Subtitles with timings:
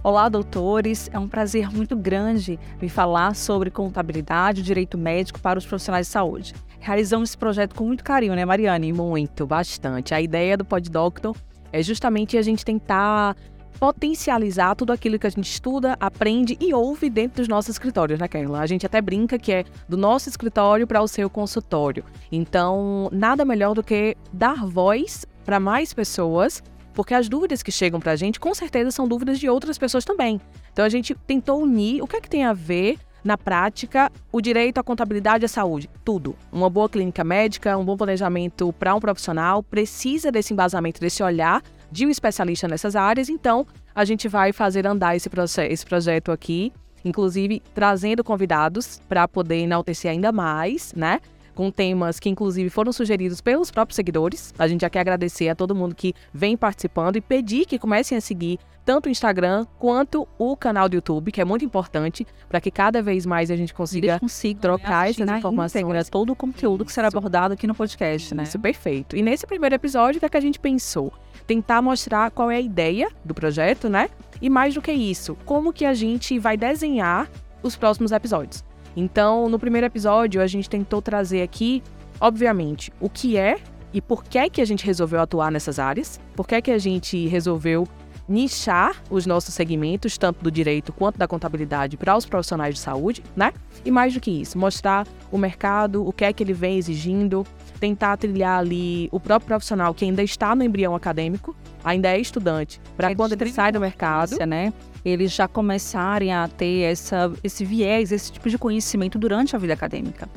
[0.00, 1.10] Olá, doutores.
[1.12, 6.06] É um prazer muito grande me falar sobre contabilidade e direito médico para os profissionais
[6.06, 6.54] de saúde.
[6.78, 8.92] Realizamos esse projeto com muito carinho, né, Mariane?
[8.92, 10.14] Muito, bastante.
[10.14, 11.34] A ideia do PodDoctor
[11.72, 13.36] é justamente a gente tentar
[13.80, 18.28] potencializar tudo aquilo que a gente estuda, aprende e ouve dentro dos nossos escritórios, né,
[18.28, 18.60] Carla?
[18.60, 22.04] A gente até brinca que é do nosso escritório para o seu consultório.
[22.30, 26.62] Então, nada melhor do que dar voz para mais pessoas
[26.98, 30.04] porque as dúvidas que chegam para a gente, com certeza, são dúvidas de outras pessoas
[30.04, 30.40] também.
[30.72, 34.40] Então a gente tentou unir o que é que tem a ver na prática, o
[34.40, 35.88] direito à contabilidade e à saúde.
[36.04, 36.34] Tudo.
[36.50, 41.62] Uma boa clínica médica, um bom planejamento para um profissional precisa desse embasamento, desse olhar
[41.88, 43.28] de um especialista nessas áreas.
[43.28, 45.30] Então, a gente vai fazer andar esse,
[45.70, 46.72] esse projeto aqui,
[47.04, 51.20] inclusive trazendo convidados para poder enaltecer ainda mais, né?
[51.58, 54.54] Com temas que inclusive foram sugeridos pelos próprios seguidores.
[54.56, 58.16] A gente já quer agradecer a todo mundo que vem participando e pedir que comecem
[58.16, 62.60] a seguir tanto o Instagram quanto o canal do YouTube, que é muito importante para
[62.60, 66.08] que cada vez mais a gente consiga, consiga trocar essas informações.
[66.08, 68.44] todo o conteúdo que será abordado aqui no podcast, né?
[68.44, 69.16] Isso, perfeito.
[69.16, 71.12] E nesse primeiro episódio, o que, é que a gente pensou?
[71.44, 74.10] Tentar mostrar qual é a ideia do projeto, né?
[74.40, 77.28] E mais do que isso, como que a gente vai desenhar
[77.64, 78.67] os próximos episódios.
[78.96, 81.82] Então, no primeiro episódio, a gente tentou trazer aqui,
[82.20, 83.58] obviamente, o que é
[83.92, 86.70] e por que é que a gente resolveu atuar nessas áreas, por que é que
[86.70, 87.86] a gente resolveu
[88.28, 93.24] nichar os nossos segmentos, tanto do direito quanto da contabilidade, para os profissionais de saúde,
[93.34, 93.54] né?
[93.84, 97.46] E mais do que isso, mostrar o mercado, o que é que ele vem exigindo,
[97.78, 102.80] tentar trilhar ali o próprio profissional que ainda está no embrião acadêmico, ainda é estudante,
[102.96, 104.72] para quando ele sai do mercado, né?
[105.04, 109.72] eles já começarem a ter essa, esse viés, esse tipo de conhecimento durante a vida
[109.72, 110.28] acadêmica.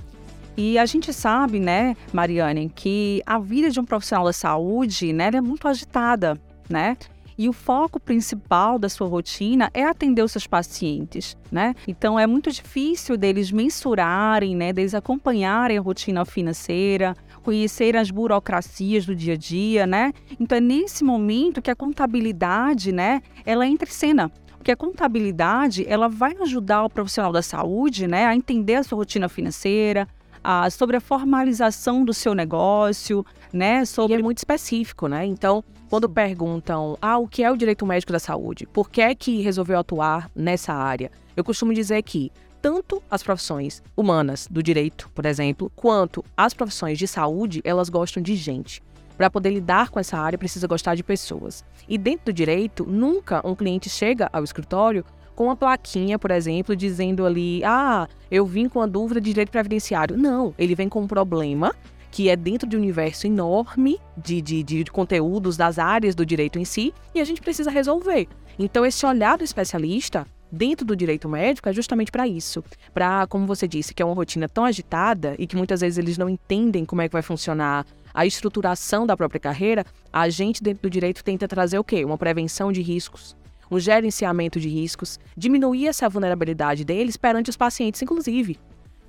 [0.56, 5.30] E a gente sabe, né, Mariane, que a vida de um profissional da saúde, né,
[5.34, 6.98] é muito agitada, né?
[7.38, 11.74] E o foco principal da sua rotina é atender os seus pacientes, né?
[11.88, 19.06] Então é muito difícil deles mensurarem, né, deles acompanharem a rotina financeira, conhecer as burocracias
[19.06, 20.14] do dia a dia, né?
[20.40, 24.32] Então é nesse momento que a contabilidade, né, ela entra em cena.
[24.58, 28.98] Porque a contabilidade, ela vai ajudar o profissional da saúde, né, a entender a sua
[28.98, 30.08] rotina financeira,
[30.44, 34.18] a, sobre a formalização do seu negócio, né, sobre...
[34.18, 35.26] E é muito específico, né?
[35.26, 38.68] Então, quando perguntam, ah, o que é o direito médico da saúde?
[38.68, 41.12] Por que é que resolveu atuar nessa área?
[41.36, 46.98] Eu costumo dizer que tanto as profissões humanas do direito, por exemplo, quanto as profissões
[46.98, 48.82] de saúde, elas gostam de gente.
[49.18, 51.64] Para poder lidar com essa área, precisa gostar de pessoas.
[51.88, 55.04] E dentro do direito, nunca um cliente chega ao escritório
[55.36, 59.52] com uma plaquinha, por exemplo, dizendo ali: ah, eu vim com a dúvida de direito
[59.52, 60.18] previdenciário.
[60.18, 61.74] Não, ele vem com um problema
[62.12, 66.60] que é dentro de um universo enorme de, de, de, conteúdos das áreas do direito
[66.60, 68.28] em si e a gente precisa resolver.
[68.60, 72.64] Então, esse olhar do especialista dentro do direito médico é justamente para isso.
[72.94, 76.18] Para, como você disse, que é uma rotina tão agitada e que muitas vezes eles
[76.18, 80.84] não entendem como é que vai funcionar a estruturação da própria carreira, a gente dentro
[80.84, 82.04] do direito tenta trazer o quê?
[82.04, 83.36] Uma prevenção de riscos,
[83.70, 88.60] um gerenciamento de riscos, diminuir essa vulnerabilidade deles perante os pacientes, inclusive.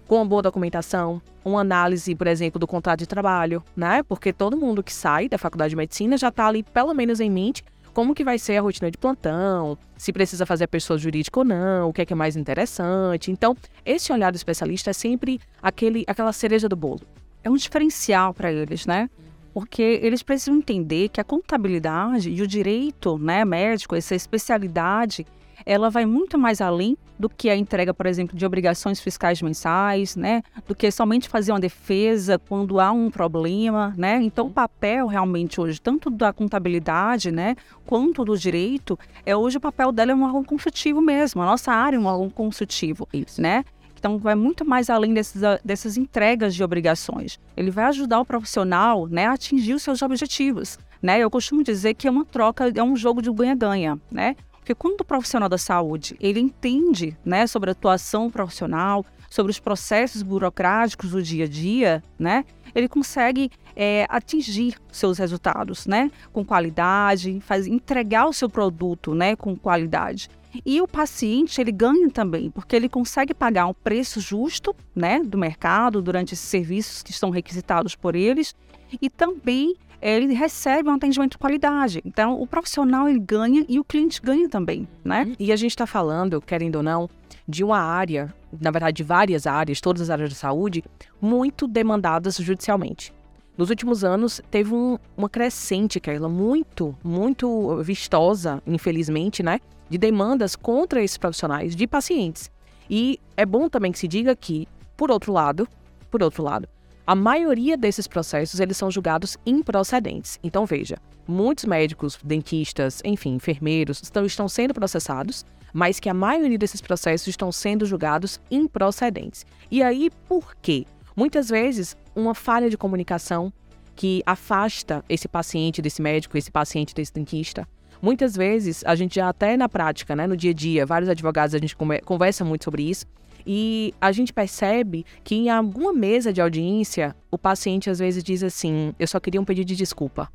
[0.07, 4.03] Com uma boa documentação, uma análise, por exemplo, do contrato de trabalho, né?
[4.03, 7.31] Porque todo mundo que sai da faculdade de medicina já está ali, pelo menos em
[7.31, 11.41] mente, como que vai ser a rotina de plantão, se precisa fazer a pessoa jurídica
[11.41, 13.31] ou não, o que é que é mais interessante.
[13.31, 17.01] Então, esse olhar do especialista é sempre aquele, aquela cereja do bolo
[17.43, 19.11] é um diferencial para eles, né?
[19.53, 25.27] Porque eles precisam entender que a contabilidade e o direito né, médico, essa especialidade,
[25.65, 30.17] ela vai muito mais além do que a entrega, por exemplo, de obrigações fiscais mensais,
[30.17, 30.43] né?
[30.67, 34.21] Do que somente fazer uma defesa quando há um problema, né?
[34.23, 37.55] Então, o papel realmente hoje, tanto da contabilidade, né,
[37.87, 41.43] quanto do direito, é hoje o papel dela é um órgão consultivo mesmo.
[41.43, 43.41] A nossa área é um órgão consultivo, Isso.
[43.41, 43.65] né?
[44.03, 47.39] Então, vai muito mais além desses, dessas entregas de obrigações.
[47.57, 50.77] Ele vai ajudar o profissional né, a atingir os seus objetivos.
[51.01, 51.21] Né?
[51.21, 53.97] Eu costumo dizer que é uma troca, é um jogo de ganha-ganha.
[54.11, 54.35] Né?
[54.63, 59.59] Porque quando o profissional da saúde ele entende né, sobre a atuação profissional, sobre os
[59.59, 66.45] processos burocráticos do dia a dia, né, ele consegue é, atingir seus resultados, né, com
[66.45, 70.31] qualidade, faz, entregar o seu produto, né, com qualidade.
[70.65, 75.37] E o paciente, ele ganha também, porque ele consegue pagar um preço justo, né, do
[75.37, 78.55] mercado durante esses serviços que estão requisitados por eles
[79.01, 82.03] e também ele recebe um atendimento de qualidade.
[82.05, 85.25] Então, o profissional ele ganha e o cliente ganha também, né?
[85.25, 85.37] Uhum.
[85.39, 87.09] E a gente está falando, querendo ou não,
[87.47, 90.85] de uma área, na verdade, de várias áreas, todas as áreas de saúde,
[91.21, 93.13] muito demandadas judicialmente.
[93.57, 99.61] nos últimos anos teve um, uma crescente, Keila, muito, muito vistosa, infelizmente, né?
[99.89, 102.51] De demandas contra esses profissionais, de pacientes.
[102.91, 104.67] E é bom também que se diga que,
[104.97, 105.69] por outro lado,
[106.11, 106.69] por outro lado,
[107.07, 110.39] a maioria desses processos eles são julgados improcedentes.
[110.43, 110.97] Então veja,
[111.27, 117.29] muitos médicos, dentistas, enfim, enfermeiros estão, estão sendo processados, mas que a maioria desses processos
[117.29, 119.45] estão sendo julgados improcedentes.
[119.71, 120.87] E aí por quê?
[121.17, 123.53] Muitas vezes, uma falha de comunicação
[123.95, 127.69] que afasta esse paciente desse médico, esse paciente desse dentista.
[128.01, 131.55] Muitas vezes, a gente já até na prática, né, no dia a dia, vários advogados
[131.55, 133.07] a gente conversa muito sobre isso,
[133.47, 138.43] e a gente percebe que em alguma mesa de audiência, o paciente às vezes diz
[138.43, 140.31] assim: Eu só queria um pedido de desculpa.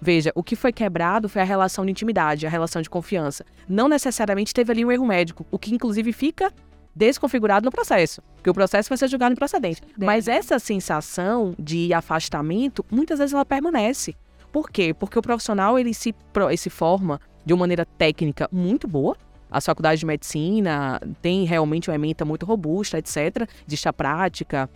[0.00, 3.44] Veja, o que foi quebrado foi a relação de intimidade, a relação de confiança.
[3.68, 6.52] Não necessariamente teve ali um erro médico, o que inclusive fica
[6.94, 9.80] desconfigurado no processo, porque o processo vai ser julgado procedente.
[9.96, 14.16] Mas essa sensação de afastamento, muitas vezes ela permanece.
[14.52, 14.94] Por quê?
[14.94, 19.16] Porque o profissional ele se, ele se forma de uma maneira técnica muito boa.
[19.50, 23.48] As faculdades de medicina têm realmente uma ementa muito robusta, etc.
[23.66, 24.68] Existe a prática,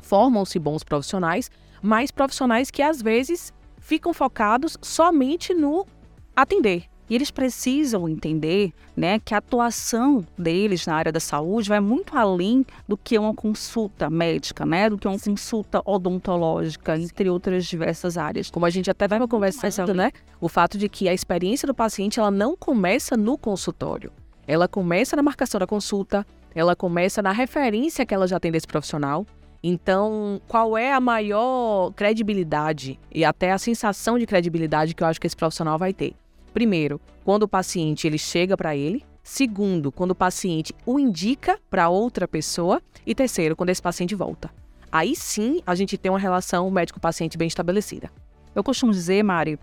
[0.00, 1.50] formam-se bons profissionais,
[1.82, 5.86] mas profissionais que às vezes ficam focados somente no
[6.34, 11.80] atender, e eles precisam entender né, que a atuação deles na área da saúde vai
[11.80, 17.64] muito além do que uma consulta médica, né, do que uma consulta odontológica, entre outras
[17.66, 18.50] diversas áreas.
[18.50, 20.10] Como a gente até estava conversando, né,
[20.40, 24.12] o fato de que a experiência do paciente ela não começa no consultório.
[24.46, 28.66] Ela começa na marcação da consulta, ela começa na referência que ela já tem desse
[28.66, 29.26] profissional.
[29.62, 35.20] Então, qual é a maior credibilidade e até a sensação de credibilidade que eu acho
[35.20, 36.14] que esse profissional vai ter?
[36.56, 39.04] Primeiro, quando o paciente ele chega para ele.
[39.22, 42.80] Segundo, quando o paciente o indica para outra pessoa.
[43.06, 44.50] E terceiro, quando esse paciente volta.
[44.90, 48.10] Aí sim a gente tem uma relação médico-paciente bem estabelecida.
[48.54, 49.58] Eu costumo dizer, Mari,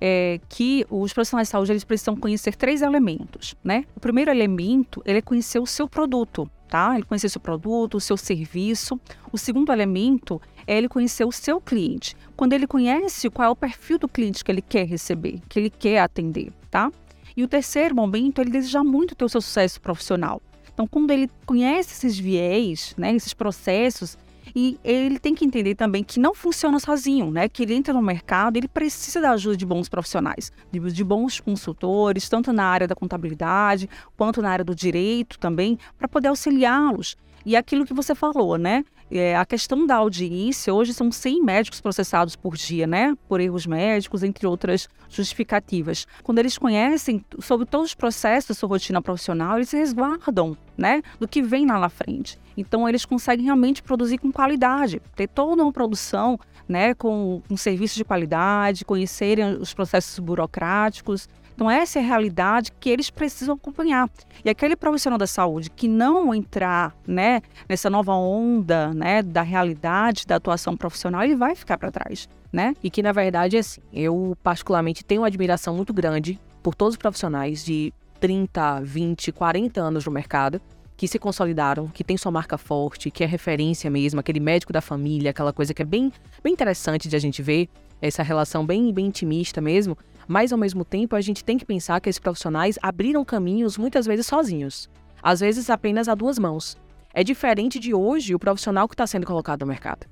[0.00, 3.84] é, que os profissionais de saúde eles precisam conhecer três elementos, né?
[3.94, 6.94] O primeiro elemento ele é conhecer o seu produto, tá?
[6.94, 8.98] Ele conhecer seu produto, o seu serviço.
[9.30, 12.16] O segundo elemento é ele conhecer o seu cliente.
[12.34, 15.68] Quando ele conhece qual é o perfil do cliente que ele quer receber, que ele
[15.68, 16.90] quer atender, tá?
[17.36, 20.40] E o terceiro momento, ele deseja muito ter o seu sucesso profissional.
[20.72, 24.16] Então, quando ele conhece esses viés, né, esses processos,
[24.54, 27.48] e ele tem que entender também que não funciona sozinho, né?
[27.48, 32.28] Que ele entra no mercado, ele precisa da ajuda de bons profissionais, de, bons consultores,
[32.28, 37.16] tanto na área da contabilidade quanto na área do direito também, para poder auxiliá-los.
[37.44, 38.84] E aquilo que você falou, né?
[39.14, 43.14] É, a questão da audiência, hoje são 100 médicos processados por dia, né?
[43.28, 46.06] Por erros médicos, entre outras justificativas.
[46.22, 51.02] Quando eles conhecem sobre todos os processos sua rotina profissional, eles se resguardam, né?
[51.20, 52.38] Do que vem lá na frente.
[52.56, 56.94] Então, eles conseguem realmente produzir com qualidade, ter toda uma produção, né?
[56.94, 62.90] Com, com serviços de qualidade, conhecerem os processos burocráticos então, essa é a realidade que
[62.90, 64.08] eles precisam acompanhar.
[64.44, 70.26] E aquele profissional da saúde que não entrar né, nessa nova onda né, da realidade
[70.26, 72.28] da atuação profissional, ele vai ficar para trás.
[72.52, 72.74] Né?
[72.82, 76.94] E que, na verdade, é assim, eu particularmente tenho uma admiração muito grande por todos
[76.94, 80.60] os profissionais de 30, 20, 40 anos no mercado
[80.96, 84.80] que se consolidaram, que tem sua marca forte, que é referência mesmo, aquele médico da
[84.80, 86.12] família, aquela coisa que é bem,
[86.44, 87.68] bem interessante de a gente ver,
[88.00, 92.00] essa relação bem, bem intimista mesmo, mas ao mesmo tempo a gente tem que pensar
[92.00, 94.88] que esses profissionais abriram caminhos muitas vezes sozinhos,
[95.22, 96.76] às vezes apenas a duas mãos.
[97.14, 100.06] É diferente de hoje o profissional que está sendo colocado no mercado.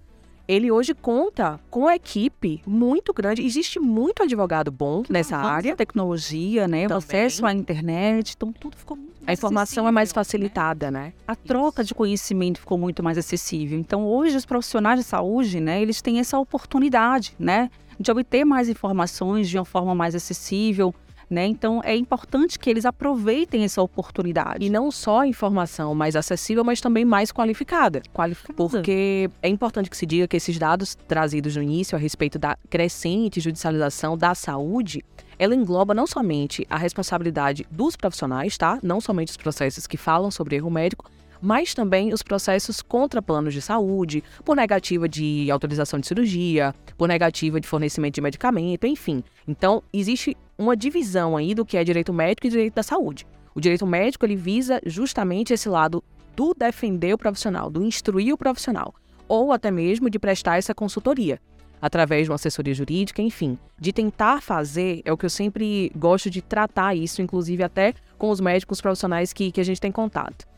[0.46, 3.40] Ele hoje conta com uma equipe muito grande.
[3.40, 5.76] Existe muito advogado bom nessa área.
[5.76, 6.88] tecnologia, né?
[6.88, 6.94] Também.
[6.94, 11.00] O acesso à internet, então tudo ficou muito A informação é mais facilitada, né?
[11.00, 11.12] né?
[11.26, 13.78] A troca de conhecimento ficou muito mais acessível.
[13.78, 15.80] Então, hoje, os profissionais de saúde, né?
[15.80, 17.70] Eles têm essa oportunidade, né?
[18.00, 20.94] de obter mais informações de uma forma mais acessível.
[21.28, 21.46] Né?
[21.46, 24.66] Então é importante que eles aproveitem essa oportunidade.
[24.66, 28.02] E não só a informação mais acessível, mas também mais qualificada.
[28.12, 28.56] Qualificada.
[28.56, 32.56] Porque é importante que se diga que esses dados trazidos no início a respeito da
[32.68, 35.04] crescente judicialização da saúde,
[35.40, 38.78] ela engloba não somente a responsabilidade dos profissionais, tá?
[38.82, 43.54] Não somente os processos que falam sobre erro médico, mas também os processos contra planos
[43.54, 49.24] de saúde, por negativa de autorização de cirurgia, por negativa de fornecimento de medicamento, enfim.
[49.48, 53.26] Então, existe uma divisão aí do que é direito médico e direito da saúde.
[53.54, 56.04] O direito médico ele visa justamente esse lado
[56.36, 58.94] do defender o profissional, do instruir o profissional,
[59.26, 61.40] ou até mesmo de prestar essa consultoria
[61.80, 66.28] através de uma assessoria jurídica, enfim, de tentar fazer, é o que eu sempre gosto
[66.28, 70.50] de tratar isso, inclusive até com os médicos profissionais que, que a gente tem contato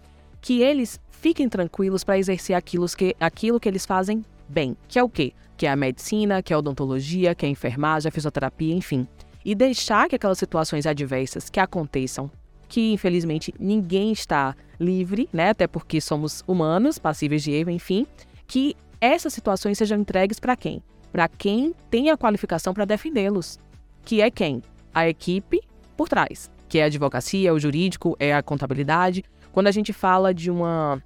[0.43, 5.03] que eles fiquem tranquilos para exercer aquilo que, aquilo que eles fazem bem, que é
[5.03, 5.33] o quê?
[5.57, 9.07] Que é a medicina, que é a odontologia, que é a enfermagem, a fisioterapia, enfim.
[9.45, 12.31] E deixar que aquelas situações adversas que aconteçam,
[12.69, 15.51] que infelizmente ninguém está livre, né?
[15.51, 18.07] Até porque somos humanos, passíveis de erro, enfim,
[18.47, 20.83] que essas situações sejam entregues para quem?
[21.13, 23.61] Para quem tem a qualificação para defendê-los.
[24.05, 24.63] Que é quem?
[24.95, 25.61] A equipe
[25.97, 29.25] por trás, que é a advocacia, o jurídico, é a contabilidade.
[29.53, 31.03] Quando a gente fala de uma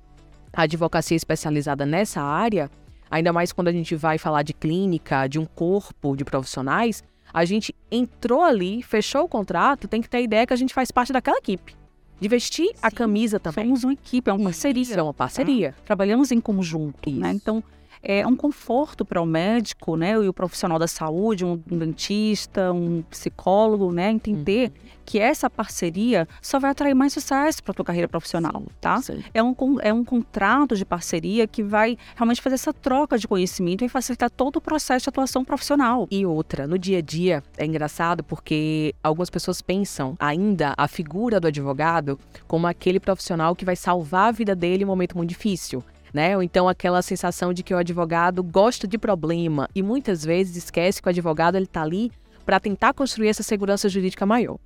[0.52, 2.70] advocacia especializada nessa área,
[3.10, 7.44] ainda mais quando a gente vai falar de clínica, de um corpo de profissionais, a
[7.44, 10.90] gente entrou ali, fechou o contrato, tem que ter a ideia que a gente faz
[10.90, 11.74] parte daquela equipe.
[12.18, 13.66] De vestir Sim, a camisa também.
[13.66, 14.94] Somos uma equipe, é uma parceria.
[14.94, 15.72] é uma parceria.
[15.72, 15.82] Tá?
[15.84, 17.10] Trabalhamos em conjunto?
[17.10, 17.20] Isso.
[17.20, 17.32] né?
[17.32, 17.62] Então,
[18.02, 22.72] é um conforto para o médico, né, e o profissional da saúde, um, um dentista,
[22.72, 24.90] um psicólogo, né, entender uhum.
[25.04, 29.00] que essa parceria só vai atrair mais sucesso para a tua carreira profissional, tá?
[29.00, 29.22] Sim.
[29.32, 33.84] É um é um contrato de parceria que vai realmente fazer essa troca de conhecimento
[33.84, 36.06] e facilitar todo o processo de atuação profissional.
[36.10, 41.40] E outra, no dia a dia é engraçado porque algumas pessoas pensam ainda a figura
[41.40, 45.30] do advogado como aquele profissional que vai salvar a vida dele em um momento muito
[45.30, 45.82] difícil
[46.12, 46.36] né?
[46.36, 51.00] Ou então aquela sensação de que o advogado gosta de problema e muitas vezes esquece
[51.00, 52.10] que o advogado ele está ali
[52.44, 54.58] para tentar construir essa segurança jurídica maior.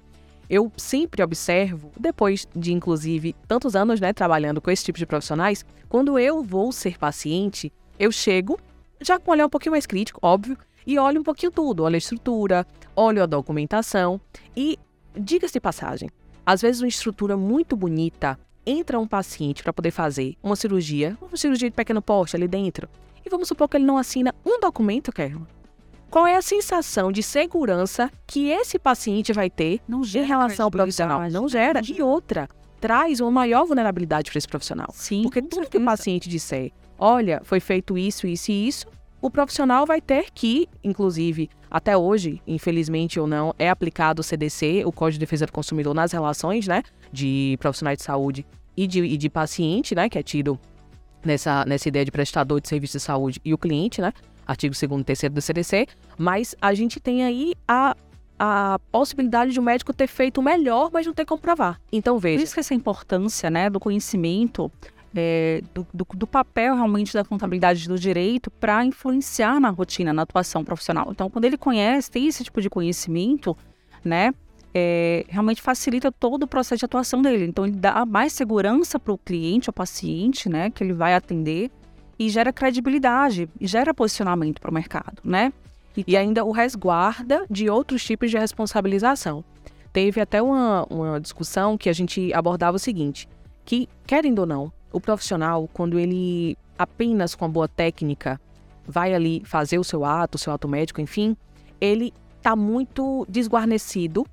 [0.49, 5.64] Eu sempre observo, depois de inclusive tantos anos né, trabalhando com esse tipo de profissionais,
[5.88, 8.59] quando eu vou ser paciente, eu chego
[9.00, 11.94] já com um olhar um pouquinho mais crítico, óbvio, e olho um pouquinho tudo, olho
[11.94, 14.20] a estrutura, olho a documentação
[14.56, 14.78] e,
[15.16, 16.11] diga-se de passagem,
[16.44, 21.37] às vezes uma estrutura muito bonita, entra um paciente para poder fazer uma cirurgia, uma
[21.37, 22.88] cirurgia de pequeno porte ali dentro,
[23.25, 25.47] e vamos supor que ele não assina um documento, Kerma.
[26.11, 31.21] Qual é a sensação de segurança que esse paciente vai ter em relação ao profissional?
[31.31, 31.81] Não gera.
[31.87, 32.49] E outra,
[32.81, 34.88] traz uma maior vulnerabilidade para esse profissional.
[34.93, 38.87] Sim, Porque tudo que o paciente disser, olha, foi feito isso, isso e isso,
[39.21, 44.82] o profissional vai ter que, inclusive, até hoje, infelizmente ou não, é aplicado o CDC,
[44.84, 48.46] o Código de Defesa do Consumidor, nas relações, né, de profissionais de saúde
[48.76, 50.58] e de, e de paciente, né, que é tido
[51.24, 54.12] nessa, nessa ideia de prestador de serviço de saúde e o cliente, né,
[54.46, 55.86] artigo 2 e 3 do CDC,
[56.18, 57.96] mas a gente tem aí a,
[58.38, 61.80] a possibilidade de um médico ter feito melhor, mas não ter como provar.
[61.92, 62.38] Então, veja.
[62.38, 64.70] Por isso que essa importância, né, do conhecimento,
[65.14, 70.23] é, do, do, do, papel realmente da contabilidade do direito para influenciar na rotina, na
[70.23, 71.09] atuação profissional.
[71.11, 73.57] Então, quando ele conhece, tem esse tipo de conhecimento,
[74.05, 74.33] né,
[74.73, 77.47] é, realmente facilita todo o processo de atuação dele.
[77.47, 81.71] Então, ele dá mais segurança para o cliente, ao paciente, né, que ele vai atender,
[82.19, 85.52] e gera credibilidade, e gera posicionamento para o mercado, né?
[85.97, 89.43] E, e ainda o resguarda de outros tipos de responsabilização.
[89.90, 93.26] Teve até uma, uma discussão que a gente abordava o seguinte,
[93.64, 98.40] que, querendo ou não, o profissional, quando ele apenas com a boa técnica
[98.87, 101.37] vai ali fazer o seu ato, o seu ato médico, enfim,
[101.80, 104.26] ele está muito desguarnecido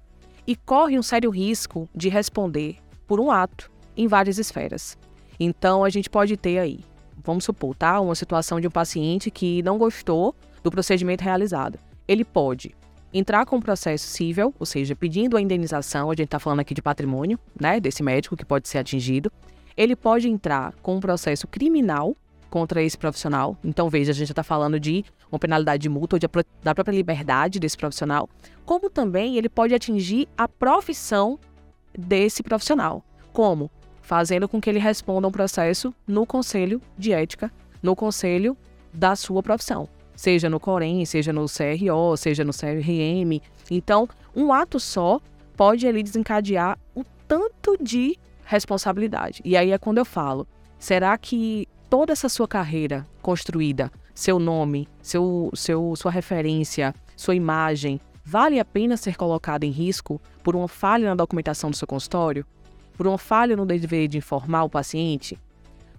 [0.45, 4.97] e corre um sério risco de responder por um ato em várias esferas.
[5.39, 6.79] Então a gente pode ter aí,
[7.23, 10.33] vamos supor, tá, uma situação de um paciente que não gostou
[10.63, 11.77] do procedimento realizado.
[12.07, 12.73] Ele pode
[13.13, 16.73] entrar com um processo civil, ou seja, pedindo a indenização, a gente está falando aqui
[16.73, 19.31] de patrimônio, né, desse médico que pode ser atingido.
[19.77, 22.17] Ele pode entrar com um processo criminal
[22.49, 23.57] contra esse profissional.
[23.63, 26.27] Então, veja, a gente está falando de uma penalidade de multa ou de,
[26.63, 28.29] da própria liberdade desse profissional,
[28.65, 31.39] como também ele pode atingir a profissão
[31.97, 33.03] desse profissional.
[33.31, 33.69] Como?
[34.01, 37.51] Fazendo com que ele responda um processo no conselho de ética,
[37.83, 38.57] no conselho
[38.93, 39.87] da sua profissão.
[40.15, 43.39] Seja no Corém, seja no CRO, seja no CRM.
[43.69, 45.19] Então, um ato só
[45.55, 49.41] pode ali desencadear o tanto de responsabilidade.
[49.43, 50.47] E aí é quando eu falo,
[50.79, 57.99] será que toda essa sua carreira construída, seu nome, seu, seu, sua referência, sua imagem,
[58.23, 62.45] vale a pena ser colocada em risco por uma falha na documentação do seu consultório?
[62.95, 65.37] Por uma falha no dever de informar o paciente?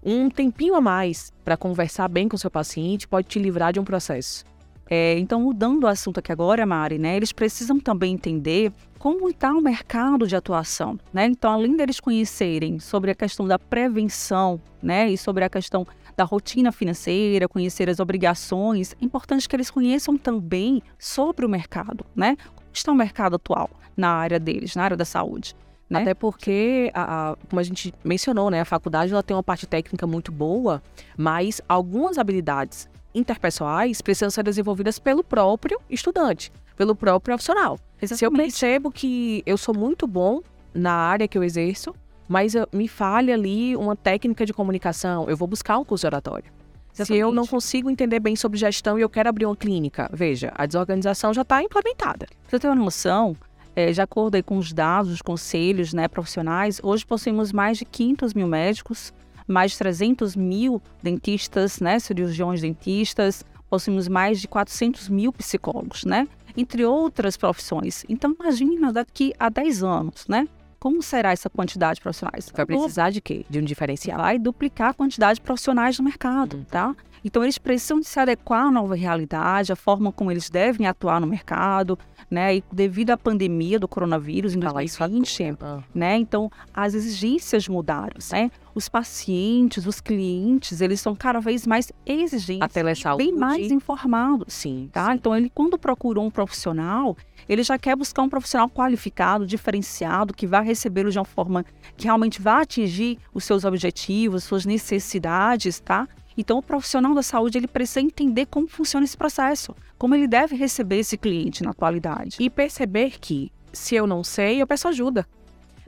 [0.02, 3.85] Um tempinho a mais para conversar bem com seu paciente pode te livrar de um
[3.85, 4.45] processo.
[4.90, 9.52] É, então, mudando o assunto aqui agora, Mari, né, eles precisam também entender como está
[9.52, 10.99] o mercado de atuação.
[11.12, 11.26] Né?
[11.26, 16.25] Então, além deles conhecerem sobre a questão da prevenção né, e sobre a questão da
[16.25, 22.04] rotina financeira, conhecer as obrigações, é importante que eles conheçam também sobre o mercado.
[22.16, 22.37] Né?
[22.57, 25.54] Como está o mercado atual na área deles, na área da saúde.
[25.88, 26.00] Né?
[26.00, 29.66] Até porque, a, a, como a gente mencionou, né, a faculdade ela tem uma parte
[29.66, 30.83] técnica muito boa,
[31.16, 37.79] mas algumas habilidades interpessoais precisam ser desenvolvidas pelo próprio estudante, pelo próprio profissional.
[38.00, 38.19] Exatamente.
[38.19, 40.41] Se eu percebo que eu sou muito bom
[40.75, 41.95] na área que eu exerço,
[42.29, 46.59] mas me falha ali uma técnica de comunicação, eu vou buscar um curso de oratória.
[46.93, 50.53] Se eu não consigo entender bem sobre gestão e eu quero abrir uma clínica, veja,
[50.57, 52.27] a desorganização já está implementada.
[52.27, 53.37] Pra você ter uma noção,
[53.77, 57.85] é, de acordo aí com os dados dos conselhos né, profissionais, hoje possuímos mais de
[57.85, 59.12] 500 mil médicos,
[59.49, 66.28] mais de 300 mil dentistas, né, cirurgiões dentistas, possuímos mais de 400 mil psicólogos, né,
[66.57, 68.05] entre outras profissões.
[68.09, 70.47] Então, imagina daqui a 10 anos, né?
[70.81, 72.49] Como será essa quantidade de profissionais?
[72.55, 73.45] Vai precisar de quê?
[73.50, 74.19] De um diferencial?
[74.19, 76.64] Vai duplicar a quantidade de profissionais no mercado, Hum.
[76.71, 76.95] tá?
[77.25, 81.27] Então, eles precisam se adequar à nova realidade, à forma como eles devem atuar no
[81.27, 81.99] mercado,
[82.31, 82.57] né?
[82.57, 85.85] E devido à pandemia do coronavírus em Falar isso 2020, agora.
[85.95, 86.17] né?
[86.17, 88.51] Então, as exigências mudaram, né?
[88.75, 93.25] Os pacientes, os clientes, eles são cada vez mais exigentes, A telesaúde.
[93.25, 95.15] bem mais informados, Sim, tá?
[95.15, 97.17] Então, ele quando procura um profissional,
[97.49, 101.65] ele já quer buscar um profissional qualificado, diferenciado, que vai recebê-lo de uma forma
[101.97, 106.07] que realmente vai atingir os seus objetivos, suas necessidades, tá?
[106.38, 110.54] Então, o profissional da saúde, ele precisa entender como funciona esse processo, como ele deve
[110.54, 112.37] receber esse cliente na atualidade.
[112.38, 115.26] E perceber que, se eu não sei, eu peço ajuda.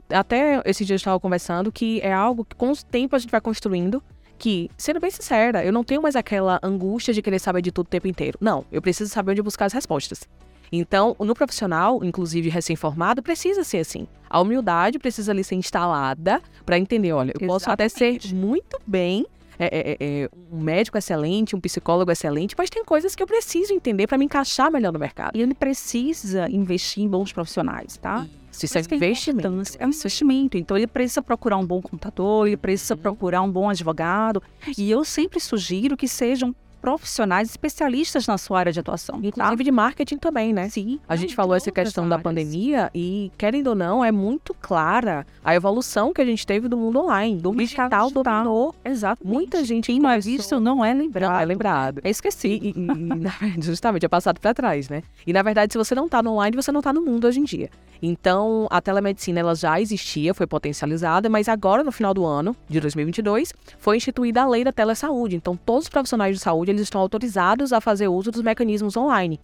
[0.09, 3.31] Até esse dia eu estava conversando que é algo que com o tempo a gente
[3.31, 4.03] vai construindo.
[4.37, 7.85] Que, sendo bem sincera, eu não tenho mais aquela angústia de querer saber de tudo
[7.85, 8.37] o tempo inteiro.
[8.41, 10.27] Não, eu preciso saber onde buscar as respostas.
[10.69, 14.07] Então, no profissional, inclusive recém-formado, precisa ser assim.
[14.29, 18.35] A humildade precisa ali ser instalada para entender, olha, eu posso até ser Exatamente.
[18.35, 19.25] muito bem
[19.59, 23.73] é, é, é, um médico excelente, um psicólogo excelente, mas tem coisas que eu preciso
[23.73, 25.37] entender para me encaixar melhor no mercado.
[25.37, 28.27] E ele precisa investir em bons profissionais, tá?
[28.51, 29.47] Se isso é isso a investimento.
[29.79, 30.57] É um investimento.
[30.57, 34.43] Então, ele precisa procurar um bom contador, ele precisa procurar um bom advogado.
[34.77, 39.21] E eu sempre sugiro que sejam profissionais especialistas na sua área de atuação.
[39.21, 39.27] tá?
[39.27, 40.67] Inclusive de marketing também, né?
[40.69, 40.99] Sim.
[41.07, 42.23] A gente falou essa questão da áreas.
[42.23, 46.75] pandemia e, querendo ou não, é muito clara a evolução que a gente teve do
[46.77, 48.23] mundo online, do digital digital.
[48.23, 48.75] dominou.
[48.83, 49.25] Exato.
[49.25, 51.31] Muita gente Quem não é visto não é lembrado.
[51.31, 52.01] Não, é lembrado.
[52.03, 52.65] É esquecido.
[52.65, 55.03] E, e- na verdade, justamente, é passado para trás, né?
[55.25, 57.39] E na verdade, se você não tá no online, você não tá no mundo hoje
[57.39, 57.69] em dia.
[58.01, 62.79] Então, a telemedicina ela já existia, foi potencializada, mas agora, no final do ano de
[62.79, 65.35] 2022, foi instituída a lei da telesaúde.
[65.35, 69.39] Então, todos os profissionais de saúde eles estão autorizados a fazer uso dos mecanismos online.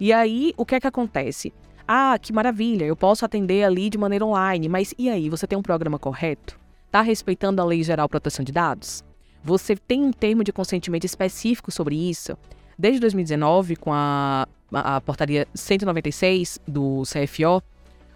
[0.00, 1.52] E aí, o que é que acontece?
[1.86, 5.58] Ah, que maravilha, eu posso atender ali de maneira online, mas e aí, você tem
[5.58, 6.58] um programa correto?
[6.90, 9.02] Tá respeitando a Lei Geral de Proteção de Dados?
[9.42, 12.36] Você tem um termo de consentimento específico sobre isso?
[12.78, 17.62] Desde 2019, com a, a, a portaria 196 do CFO,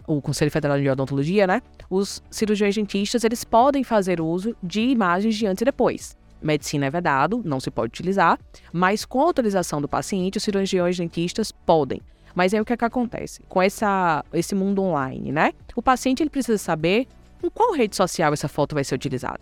[0.06, 1.62] o Conselho Federal de Odontologia, né?
[1.90, 6.16] Os cirurgiões dentistas, eles podem fazer uso de imagens de antes e depois.
[6.46, 8.38] Medicina é vedado, não se pode utilizar,
[8.72, 12.00] mas com autorização do paciente, os cirurgiões dentistas podem.
[12.34, 13.42] Mas aí o que é que acontece?
[13.48, 15.52] Com essa, esse mundo online, né?
[15.74, 17.08] O paciente ele precisa saber
[17.42, 19.40] em qual rede social essa foto vai ser utilizada.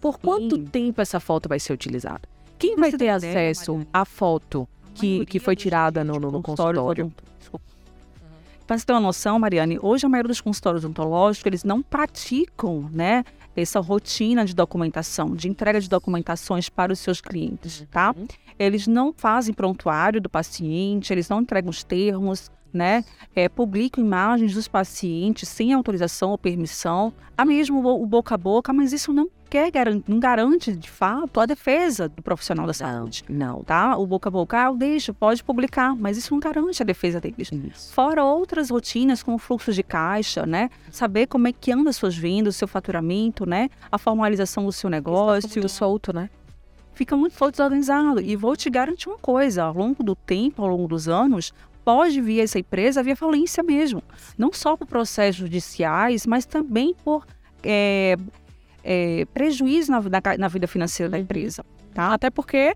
[0.00, 0.64] Por quanto Sim.
[0.64, 2.22] tempo essa foto vai ser utilizada?
[2.58, 7.12] Quem vai ter ideia, acesso à foto que, que foi tirada no, no, no consultório?
[7.38, 7.64] Desculpa.
[8.66, 12.88] Para você ter uma noção, Mariane, hoje a maioria dos consultórios odontológicos, eles não praticam,
[12.92, 13.24] né,
[13.56, 18.14] essa rotina de documentação, de entrega de documentações para os seus clientes, tá?
[18.16, 18.26] Uhum.
[18.58, 23.04] Eles não fazem prontuário do paciente, eles não entregam os termos, né?
[23.34, 28.72] É, publicam imagens dos pacientes sem autorização ou permissão, há mesmo o, boca a boca,
[28.72, 33.22] mas isso não quer garan- não garante de fato a defesa do profissional da saúde,
[33.28, 33.62] Não.
[33.62, 33.96] tá?
[33.98, 37.20] O boca a boca, ah, eu deixo, pode publicar, mas isso não garante a defesa
[37.20, 37.50] deles.
[37.52, 37.92] Isso.
[37.92, 40.70] Fora outras rotinas, como fluxo de caixa, né?
[40.90, 43.68] Saber como é que anda as suas vendas, o seu faturamento, né?
[43.90, 45.50] A formalização do seu negócio.
[45.54, 46.30] Muito solto, né?
[46.94, 48.20] Fica muito desorganizado.
[48.20, 51.52] E vou te garantir uma coisa: ao longo do tempo, ao longo dos anos,
[51.84, 54.02] pode vir essa empresa via falência mesmo.
[54.38, 57.26] Não só por processos judiciais, mas também por
[57.64, 58.16] é,
[58.82, 61.22] é, prejuízo na, na- na vida financeira da Uhum.
[61.22, 61.64] empresa.
[61.94, 62.12] Tá?
[62.14, 62.74] Até porque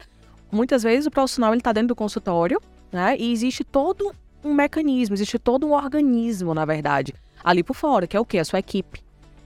[0.53, 2.61] muitas vezes o profissional está dentro do consultório,
[2.93, 3.17] né?
[3.19, 4.13] E existe todo
[4.45, 8.39] um mecanismo, existe todo um organismo, na verdade, ali por fora, que é o quê?
[8.39, 9.01] A sua equipe.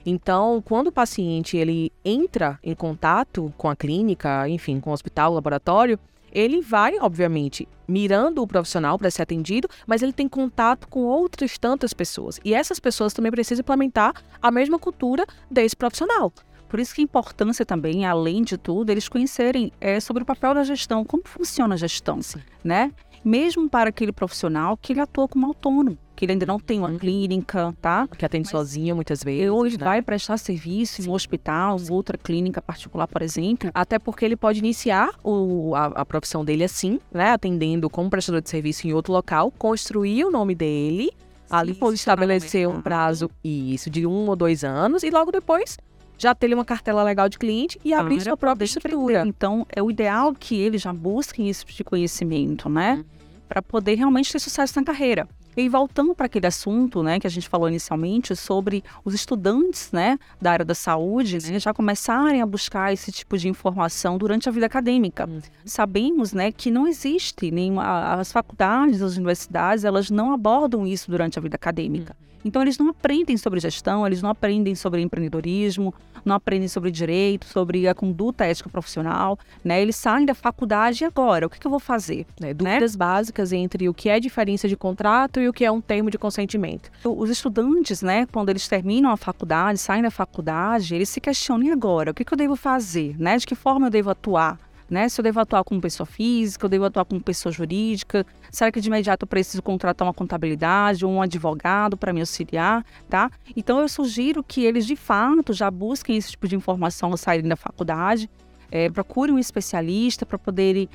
[0.05, 5.31] Então, quando o paciente ele entra em contato com a clínica, enfim, com o hospital,
[5.31, 5.99] o laboratório,
[6.31, 11.57] ele vai, obviamente, mirando o profissional para ser atendido, mas ele tem contato com outras
[11.57, 12.39] tantas pessoas.
[12.43, 16.31] E essas pessoas também precisam implementar a mesma cultura desse profissional.
[16.69, 20.53] Por isso que a importância também, além de tudo, eles conhecerem é, sobre o papel
[20.53, 22.39] da gestão, como funciona a gestão, Sim.
[22.63, 22.93] né?
[23.25, 26.87] Mesmo para aquele profissional que ele atua como autônomo, que ele ainda não tem uma
[26.89, 26.99] Uhum.
[26.99, 28.07] clínica, tá?
[28.07, 29.49] Que atende Mas sozinho muitas vezes.
[29.49, 29.83] Hoje né?
[29.83, 33.71] vai prestar serviço em um hospital, em outra clínica particular, por exemplo.
[33.73, 37.31] Até porque ele pode iniciar o- a, a profissão dele assim, né?
[37.31, 41.09] Atendendo como prestador de serviço em outro local, construir o nome dele,
[41.49, 45.75] ali pode tornar estabelecer um prazo, isso, de um ou dois anos, e logo depois
[46.19, 49.23] já ter uma cartela legal de cliente e abrir sua própria estrutura.
[49.25, 52.97] Então, é o ideal que eles já busquem esse tipo de conhecimento, né?
[52.97, 53.03] Uhum.
[53.49, 55.27] Para poder realmente ter sucesso na carreira.
[55.55, 60.17] E voltando para aquele assunto, né, que a gente falou inicialmente sobre os estudantes, né,
[60.41, 64.51] da área da saúde, né, já começarem a buscar esse tipo de informação durante a
[64.51, 65.27] vida acadêmica.
[65.27, 65.41] Uhum.
[65.65, 71.37] Sabemos, né, que não existe nenhuma as faculdades, as universidades, elas não abordam isso durante
[71.37, 72.15] a vida acadêmica.
[72.19, 72.30] Uhum.
[72.43, 75.93] Então, eles não aprendem sobre gestão, eles não aprendem sobre empreendedorismo,
[76.25, 79.81] não aprendem sobre direito, sobre a conduta ética profissional, né?
[79.81, 82.25] Eles saem da faculdade e agora, o que, que eu vou fazer?
[82.41, 82.53] É, né?
[82.53, 82.97] Dúvidas né?
[82.97, 86.17] básicas entre o que é diferença de contrato e o que é um termo de
[86.17, 86.91] consentimento.
[87.03, 91.71] Os estudantes, né, quando eles terminam a faculdade, saem da faculdade, eles se questionam, e
[91.71, 92.11] agora?
[92.11, 93.15] O que, que eu devo fazer?
[93.19, 93.37] Né?
[93.37, 94.57] De que forma eu devo atuar?
[94.91, 95.07] Né?
[95.07, 98.81] Se eu devo atuar como pessoa física, eu devo atuar como pessoa jurídica, será que
[98.81, 103.31] de imediato eu preciso contratar uma contabilidade ou um advogado para me auxiliar, tá?
[103.55, 107.47] Então eu sugiro que eles de fato já busquem esse tipo de informação ao saírem
[107.47, 108.29] da faculdade,
[108.71, 108.87] é,
[109.29, 110.87] um especialista para poder,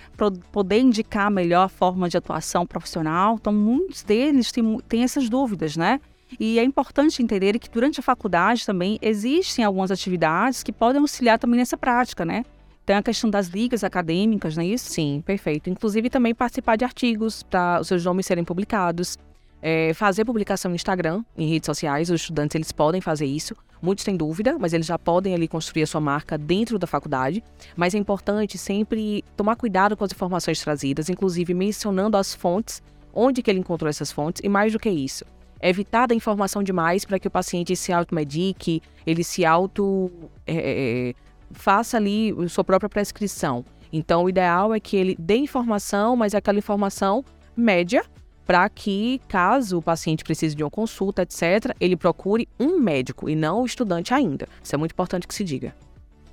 [0.51, 3.37] poder indicar melhor a forma de atuação profissional.
[3.39, 6.01] Então, muitos deles têm, têm essas dúvidas, né?
[6.41, 11.39] E é importante entender que durante a faculdade também existem algumas atividades que podem auxiliar
[11.39, 12.45] também nessa prática, né?
[12.87, 14.89] Tem a questão das ligas acadêmicas, não é isso?
[14.93, 15.69] Sim, perfeito.
[15.69, 19.19] Inclusive também participar de artigos para os seus nomes serem publicados.
[19.61, 23.57] É, fazer publicação no Instagram, em redes sociais, os estudantes eles podem fazer isso.
[23.83, 27.43] Muitos têm dúvida, mas eles já podem ali construir a sua marca dentro da faculdade.
[27.75, 32.81] Mas é importante sempre tomar cuidado com as informações trazidas, inclusive mencionando as fontes,
[33.13, 35.25] onde que ele encontrou essas fontes e mais do que isso,
[35.61, 40.09] evitar da informação demais para que o paciente se automedique, ele se auto
[40.47, 43.65] é, é faça ali sua própria prescrição.
[43.93, 47.25] Então, o ideal é que ele dê informação, mas aquela informação
[47.57, 48.05] média,
[48.45, 53.35] para que, caso o paciente precise de uma consulta, etc., ele procure um médico e
[53.35, 54.47] não o estudante ainda.
[54.63, 55.75] Isso é muito importante que se diga.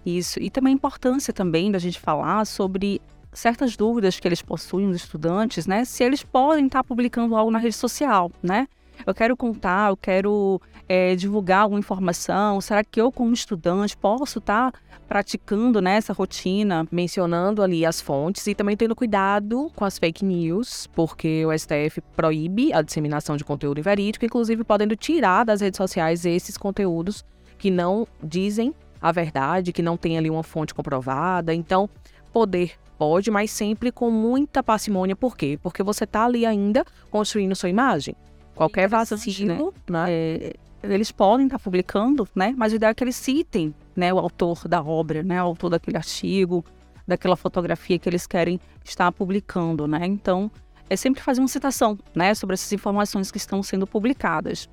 [0.05, 0.39] Isso.
[0.39, 4.95] E também a importância também da gente falar sobre certas dúvidas que eles possuem, os
[4.95, 5.85] estudantes, né?
[5.85, 8.67] Se eles podem estar publicando algo na rede social, né?
[9.05, 12.61] Eu quero contar, eu quero é, divulgar alguma informação.
[12.61, 16.87] Será que eu, como estudante, posso estar tá praticando né, rotina?
[16.91, 22.01] Mencionando ali as fontes e também tendo cuidado com as fake news, porque o STF
[22.15, 27.25] proíbe a disseminação de conteúdo inverídico, inclusive podendo tirar das redes sociais esses conteúdos
[27.57, 31.53] que não dizem a verdade, que não tem ali uma fonte comprovada.
[31.53, 31.89] Então,
[32.31, 35.15] poder pode, mas sempre com muita parcimônia.
[35.15, 35.59] Por quê?
[35.61, 38.15] Porque você está ali ainda construindo sua imagem.
[38.55, 40.05] Qualquer vacilo, né?
[40.05, 40.05] né?
[40.11, 42.53] É, eles podem estar tá publicando, né?
[42.57, 45.69] Mas o ideal é que eles citem, né, o autor da obra, né, o autor
[45.69, 46.63] daquele artigo,
[47.07, 50.05] daquela fotografia que eles querem estar publicando, né?
[50.05, 50.51] Então,
[50.89, 54.69] é sempre fazer uma citação, né, sobre essas informações que estão sendo publicadas.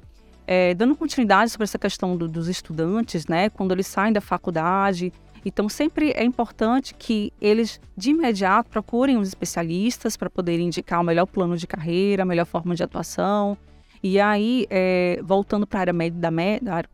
[0.46, 5.12] É, dando continuidade sobre essa questão do, dos estudantes, né, quando eles saem da faculdade,
[5.44, 11.04] então sempre é importante que eles de imediato procurem os especialistas para poderem indicar o
[11.04, 13.56] melhor plano de carreira, a melhor forma de atuação,
[14.02, 16.30] e aí, é, voltando para a área da,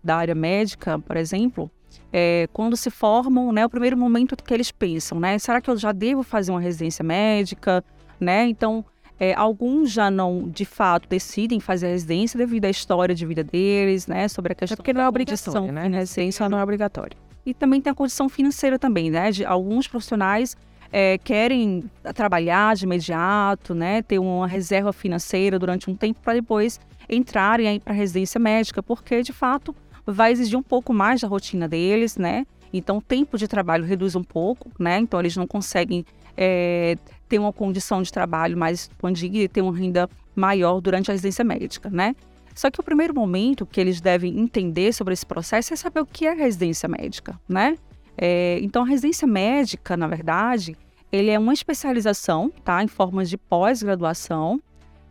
[0.02, 1.70] da, área médica, por exemplo,
[2.12, 5.76] é, quando se formam, né, o primeiro momento que eles pensam, né, será que eu
[5.76, 7.84] já devo fazer uma residência médica,
[8.18, 8.46] né?
[8.48, 8.84] Então,
[9.20, 13.44] é, alguns já não, de fato, decidem fazer a residência devido à história de vida
[13.44, 14.74] deles, né, sobre a questão.
[14.74, 15.88] É porque não é obrigatório, né?
[15.88, 17.16] Residência não é obrigatória.
[17.44, 19.30] E também tem a condição financeira também, né?
[19.30, 20.56] De alguns profissionais
[20.92, 24.02] é, querem trabalhar de imediato, né?
[24.02, 29.22] Ter uma reserva financeira durante um tempo para depois entrarem para a residência médica, porque
[29.22, 29.74] de fato
[30.06, 32.46] vai exigir um pouco mais da rotina deles, né?
[32.72, 34.98] Então o tempo de trabalho reduz um pouco, né?
[34.98, 36.04] Então eles não conseguem
[36.36, 36.96] é,
[37.28, 41.44] ter uma condição de trabalho mais expandida e ter uma renda maior durante a residência
[41.44, 42.14] médica, né?
[42.54, 46.06] Só que o primeiro momento que eles devem entender sobre esse processo é saber o
[46.06, 47.76] que é residência médica, né?
[48.16, 50.76] É, então a residência médica, na verdade,
[51.12, 52.82] ele é uma especialização, tá?
[52.82, 54.60] Em formas de pós-graduação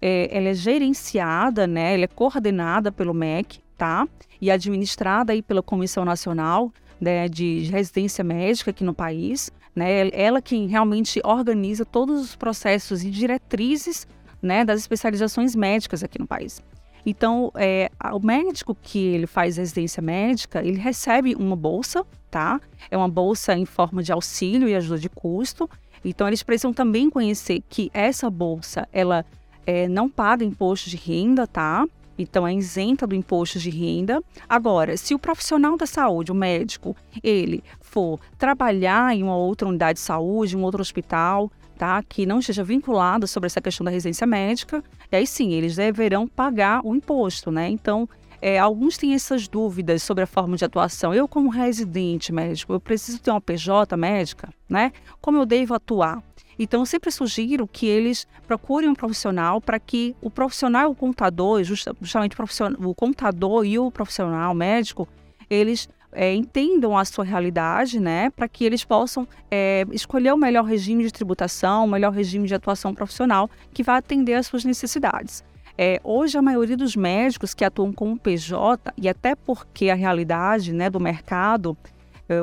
[0.07, 4.07] é, ela é gerenciada, né, ela é coordenada pelo MEC, tá?
[4.39, 10.07] E administrada aí pela Comissão Nacional né, de Residência Médica aqui no país, né?
[10.13, 14.07] Ela quem realmente organiza todos os processos e diretrizes,
[14.43, 16.61] né, das especializações médicas aqui no país.
[17.03, 22.61] Então, é, o médico que ele faz residência médica, ele recebe uma bolsa, tá?
[22.91, 25.67] É uma bolsa em forma de auxílio e ajuda de custo.
[26.03, 29.25] Então, eles precisam também conhecer que essa bolsa, ela
[29.65, 31.87] é, não paga imposto de renda, tá?
[32.17, 34.21] Então é isenta do imposto de renda.
[34.47, 39.99] Agora, se o profissional da saúde, o médico, ele for trabalhar em uma outra unidade
[39.99, 44.25] de saúde, um outro hospital, tá, que não esteja vinculado sobre essa questão da residência
[44.25, 47.69] médica, aí sim eles deverão pagar o imposto, né?
[47.69, 48.07] Então
[48.41, 51.13] é, alguns têm essas dúvidas sobre a forma de atuação.
[51.13, 54.91] Eu, como residente médico, eu preciso ter uma PJ médica, né?
[55.19, 56.21] Como eu devo atuar?
[56.57, 61.63] Então, eu sempre sugiro que eles procurem um profissional para que o profissional, o contador,
[61.63, 62.35] justamente
[62.79, 65.07] o contador e o profissional médico,
[65.49, 70.63] eles é, entendam a sua realidade, né, para que eles possam é, escolher o melhor
[70.63, 75.43] regime de tributação, o melhor regime de atuação profissional que vai atender às suas necessidades.
[75.77, 80.71] É, hoje, a maioria dos médicos que atuam com PJ, e até porque a realidade
[80.71, 81.77] né, do mercado,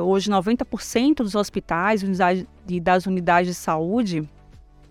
[0.03, 2.03] hoje 90% dos hospitais
[2.67, 4.27] e das unidades de saúde,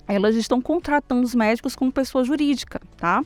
[0.06, 3.24] elas estão contratando os médicos como pessoa jurídica, tá?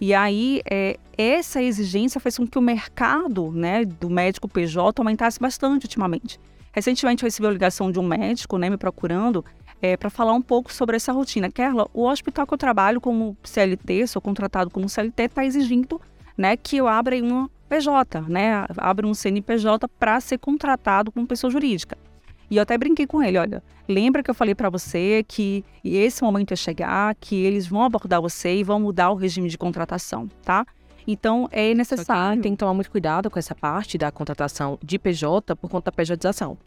[0.00, 5.38] E aí, é, essa exigência fez com que o mercado né, do médico PJ aumentasse
[5.38, 6.40] bastante ultimamente.
[6.72, 9.44] Recentemente, eu recebi a ligação de um médico né, me procurando
[9.82, 11.50] é, para falar um pouco sobre essa rotina.
[11.50, 16.00] Kerla, o hospital que eu trabalho como CLT, sou contratado como CLT, está exigindo
[16.36, 21.50] né, que eu abra uma PJ, né, abra um CNPJ para ser contratado como pessoa
[21.50, 21.96] jurídica.
[22.50, 26.20] E eu até brinquei com ele, olha, lembra que eu falei para você que esse
[26.20, 30.28] momento é chegar, que eles vão abordar você e vão mudar o regime de contratação,
[30.42, 30.66] tá?
[31.06, 32.42] Então é necessário.
[32.42, 35.96] Tem que tomar muito cuidado com essa parte da contratação de PJ por conta da
[35.96, 36.58] pejotização.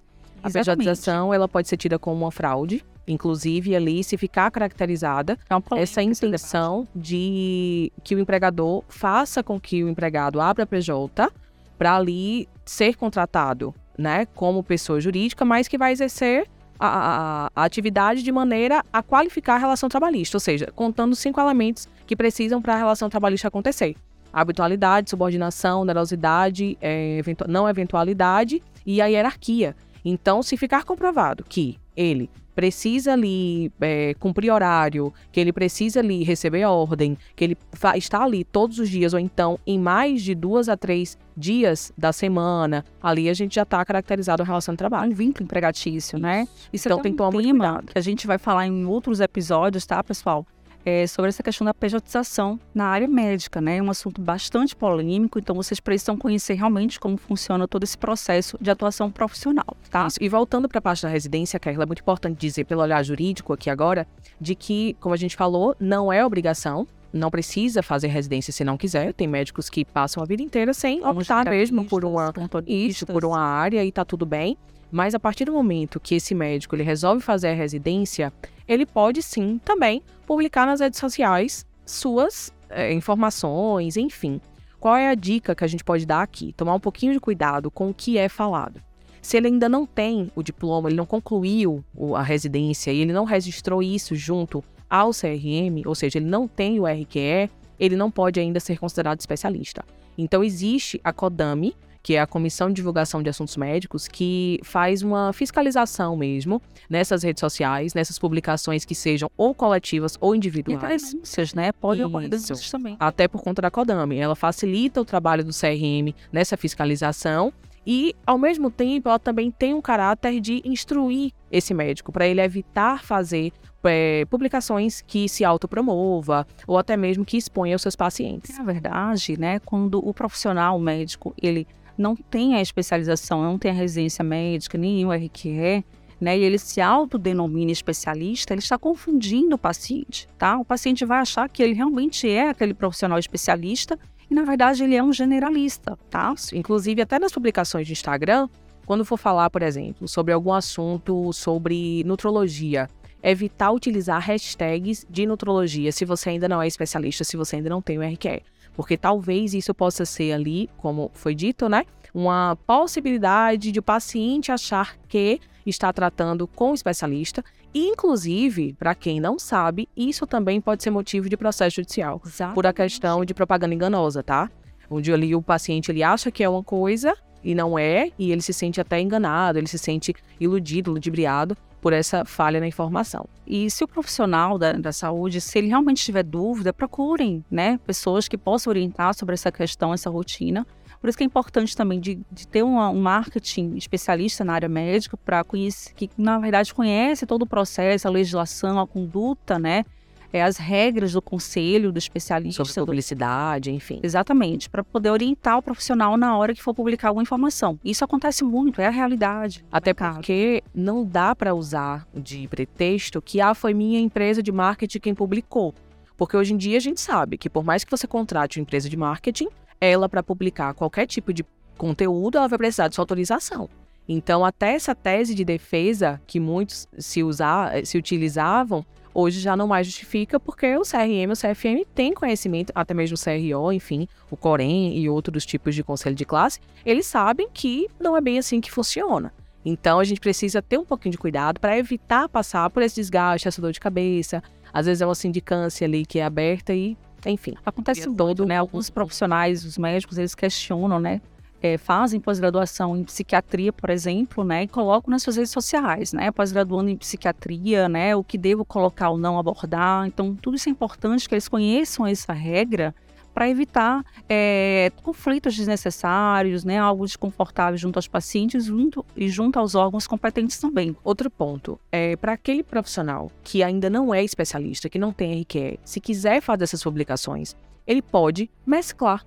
[0.43, 5.37] A pejotização ela pode ser tida como uma fraude, inclusive ali se ficar caracterizada
[5.75, 11.31] é essa intenção de que o empregador faça com que o empregado abra a PJ
[11.77, 16.47] para ali ser contratado, né, como pessoa jurídica, mas que vai exercer
[16.79, 21.39] a, a, a, atividade de maneira a qualificar a relação trabalhista, ou seja, contando cinco
[21.39, 23.95] elementos que precisam para a relação trabalhista acontecer:
[24.31, 29.75] habitualidade, subordinação, onerosidade, é, eventu não eventualidade e a hierarquia.
[30.03, 36.23] Então, se ficar comprovado que ele precisa ali é, cumprir horário, que ele precisa ali
[36.23, 37.57] receber ordem, que ele
[37.95, 42.13] está ali todos os dias, ou então em mais de duas a três dias da
[42.13, 45.11] semana, ali a gente já está caracterizado a relação de trabalho.
[45.11, 46.47] Um vínculo empregatício, né?
[46.71, 47.91] Isso então tem que tomar muito cuidado.
[47.91, 50.45] Que a gente vai falar em outros episódios, tá, pessoal?
[50.85, 53.77] É, sobre essa questão da pejotização na área médica, né?
[53.77, 58.57] É um assunto bastante polêmico, então vocês precisam conhecer realmente como funciona todo esse processo
[58.59, 60.07] de atuação profissional, tá?
[60.19, 63.53] E voltando para a parte da residência, Carla, é muito importante dizer, pelo olhar jurídico
[63.53, 64.07] aqui agora,
[64.39, 68.75] de que, como a gente falou, não é obrigação não precisa fazer residência se não
[68.75, 69.13] quiser.
[69.13, 72.33] Tem médicos que passam a vida inteira sem optar mesmo por uma
[72.65, 74.57] isso, por uma área e tá tudo bem.
[74.91, 78.33] Mas a partir do momento que esse médico ele resolve fazer a residência,
[78.67, 84.41] ele pode sim também publicar nas redes sociais suas é, informações, enfim.
[84.79, 86.53] Qual é a dica que a gente pode dar aqui?
[86.53, 88.81] Tomar um pouquinho de cuidado com o que é falado.
[89.21, 91.83] Se ele ainda não tem o diploma, ele não concluiu
[92.15, 96.79] a residência e ele não registrou isso junto ao CRM, ou seja, ele não tem
[96.79, 99.83] o RQE, ele não pode ainda ser considerado especialista.
[100.17, 105.01] Então existe a CODAME, que é a Comissão de Divulgação de Assuntos Médicos, que faz
[105.01, 111.01] uma fiscalização mesmo nessas redes sociais, nessas publicações que sejam ou coletivas ou individuais.
[111.01, 111.71] E denúncias, né?
[111.71, 112.97] Pode ocorrer denúncias também.
[112.99, 114.17] Até por conta da CODAME.
[114.17, 117.53] Ela facilita o trabalho do CRM nessa fiscalização
[117.85, 122.41] e, ao mesmo tempo, ela também tem um caráter de instruir esse médico, para ele
[122.41, 123.51] evitar fazer
[123.83, 128.57] é, publicações que se autopromova ou até mesmo que exponha os seus pacientes.
[128.57, 131.67] Na verdade, né, quando o profissional médico, ele
[131.97, 135.85] não tem a especialização, não tem a residência médica, nem o RQE,
[136.19, 140.57] né, e ele se autodenomina especialista, ele está confundindo o paciente, tá?
[140.57, 143.99] O paciente vai achar que ele realmente é aquele profissional especialista
[144.33, 146.33] e, na verdade, ele é um generalista, tá?
[146.53, 148.49] Inclusive, até nas publicações de Instagram,
[148.83, 152.89] quando for falar, por exemplo, sobre algum assunto sobre nutrologia,
[153.21, 157.79] evitar utilizar hashtags de nutrologia se você ainda não é especialista, se você ainda não
[157.79, 158.41] tem o RQE
[158.75, 164.51] porque talvez isso possa ser ali, como foi dito, né, uma possibilidade de o paciente
[164.51, 167.43] achar que está tratando com um especialista.
[167.73, 172.55] Inclusive, para quem não sabe, isso também pode ser motivo de processo judicial, Exatamente.
[172.55, 174.49] por a questão de propaganda enganosa, tá?
[174.89, 178.41] Onde ali o paciente ele acha que é uma coisa e não é, e ele
[178.41, 183.27] se sente até enganado, ele se sente iludido, ludibriado por essa falha na informação.
[183.45, 188.29] E se o profissional da, da saúde, se ele realmente tiver dúvida, procurem né, pessoas
[188.29, 190.65] que possam orientar sobre essa questão, essa rotina.
[191.03, 194.69] Por isso que é importante também de, de ter uma, um marketing especialista na área
[194.69, 199.83] médica para conhecer, que na verdade conhece todo o processo, a legislação, a conduta, né?
[200.31, 202.63] é, as regras do conselho, do especialista.
[202.63, 203.99] Sobre publicidade, enfim.
[204.01, 207.77] Exatamente, para poder orientar o profissional na hora que for publicar alguma informação.
[207.83, 209.63] Isso acontece muito, é a realidade.
[209.69, 214.99] Até porque não dá para usar de pretexto que ah, foi minha empresa de marketing
[214.99, 215.75] quem publicou.
[216.17, 218.89] Porque hoje em dia a gente sabe que por mais que você contrate uma empresa
[218.89, 221.45] de marketing, ela, para publicar qualquer tipo de
[221.77, 223.69] conteúdo, ela vai precisar de sua autorização.
[224.07, 229.67] Então, até essa tese de defesa que muitos se, usar, se utilizavam, hoje já não
[229.67, 234.35] mais justifica, porque o CRM o CFM têm conhecimento, até mesmo o CRO, enfim, o
[234.35, 238.59] COREM e outros tipos de conselho de classe, eles sabem que não é bem assim
[238.59, 239.31] que funciona.
[239.65, 243.47] Então, a gente precisa ter um pouquinho de cuidado para evitar passar por esse desgaste,
[243.47, 244.43] essa dor de cabeça.
[244.73, 246.97] Às vezes é uma sindicância ali que é aberta e,
[247.29, 247.53] enfim.
[247.65, 248.57] Acontece todo, né?
[248.57, 251.21] Alguns profissionais, os médicos, eles questionam, né?
[251.63, 256.29] é, fazem pós-graduação em psiquiatria, por exemplo, né, e colocam nas suas redes sociais, né,
[256.29, 260.05] pós-graduando em psiquiatria, né, o que devo colocar ou não abordar.
[260.05, 262.93] Então, tudo isso é importante que eles conheçam essa regra
[263.33, 269.75] para evitar é, conflitos desnecessários, né, algo desconfortável junto aos pacientes junto, e junto aos
[269.75, 270.95] órgãos competentes também.
[271.03, 275.79] Outro ponto, é, para aquele profissional que ainda não é especialista, que não tem RQE,
[275.83, 277.55] se quiser fazer essas publicações,
[277.87, 279.25] ele pode mesclar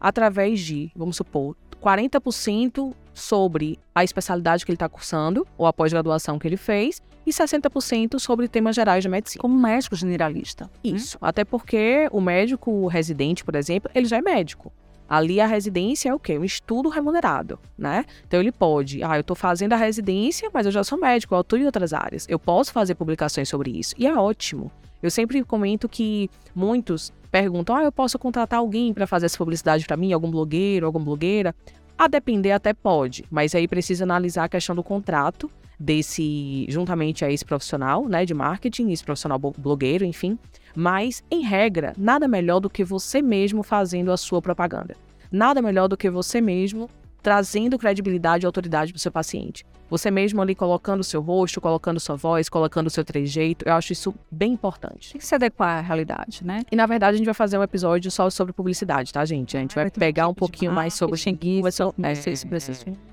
[0.00, 6.36] através de, vamos supor, 40% sobre a especialidade que ele está cursando, ou a pós-graduação
[6.36, 9.40] que ele fez, e 60% sobre temas gerais de medicina.
[9.40, 10.64] Como médico generalista.
[10.64, 10.70] Né?
[10.82, 11.16] Isso.
[11.20, 14.72] Até porque o médico residente, por exemplo, ele já é médico.
[15.08, 16.36] Ali a residência é o quê?
[16.36, 18.04] Um estudo remunerado, né?
[18.26, 21.38] Então ele pode, ah, eu estou fazendo a residência, mas eu já sou médico, eu
[21.38, 22.26] atuo em outras áreas.
[22.28, 23.94] Eu posso fazer publicações sobre isso.
[23.96, 24.68] E é ótimo.
[25.00, 29.84] Eu sempre comento que muitos perguntam: ah, eu posso contratar alguém para fazer essa publicidade
[29.86, 31.54] para mim, algum blogueiro, alguma blogueira?
[31.98, 37.30] A depender até pode, mas aí precisa analisar a questão do contrato desse, juntamente a
[37.30, 40.38] esse profissional, né, de marketing, esse profissional blogueiro, enfim.
[40.74, 44.94] Mas, em regra, nada melhor do que você mesmo fazendo a sua propaganda.
[45.30, 46.88] Nada melhor do que você mesmo
[47.26, 49.66] trazendo credibilidade e autoridade para o seu paciente.
[49.90, 53.74] Você mesmo ali colocando o seu rosto, colocando sua voz, colocando o seu trejeito, eu
[53.74, 55.10] acho isso bem importante.
[55.10, 56.62] Tem que se adequar à realidade, né?
[56.70, 59.56] E na verdade a gente vai fazer um episódio só sobre publicidade, tá, gente?
[59.56, 61.92] A gente vai pegar um pouquinho mais sobre Xengui, vai ser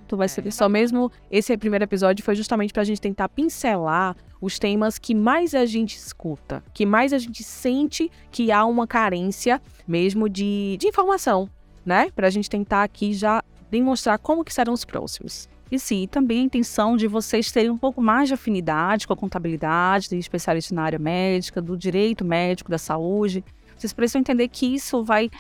[0.08, 4.16] tu vai ser só mesmo esse primeiro episódio foi justamente para a gente tentar pincelar
[4.40, 8.86] os temas que mais a gente escuta, que mais a gente sente que há uma
[8.86, 11.50] carência mesmo de, de informação,
[11.84, 12.12] né?
[12.16, 13.43] Para a gente tentar aqui já
[13.80, 15.50] demonstrar como que serão os próximos.
[15.72, 19.18] E sim, também a intenção de vocês terem um pouco mais de afinidade com a
[19.18, 23.44] contabilidade, de especialista na área médica, do direito médico, da saúde.
[23.76, 25.32] Vocês precisam entender que isso vai,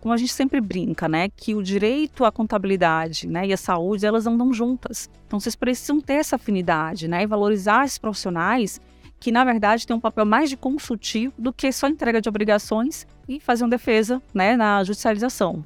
[0.00, 4.06] como a gente sempre brinca, né, que o direito à contabilidade, né, e a saúde,
[4.06, 5.10] elas andam juntas.
[5.26, 8.80] Então vocês precisam ter essa afinidade, né, e valorizar esses profissionais
[9.18, 13.06] que na verdade têm um papel mais de consultivo do que só entrega de obrigações
[13.28, 15.62] e fazer uma defesa, né, na judicialização.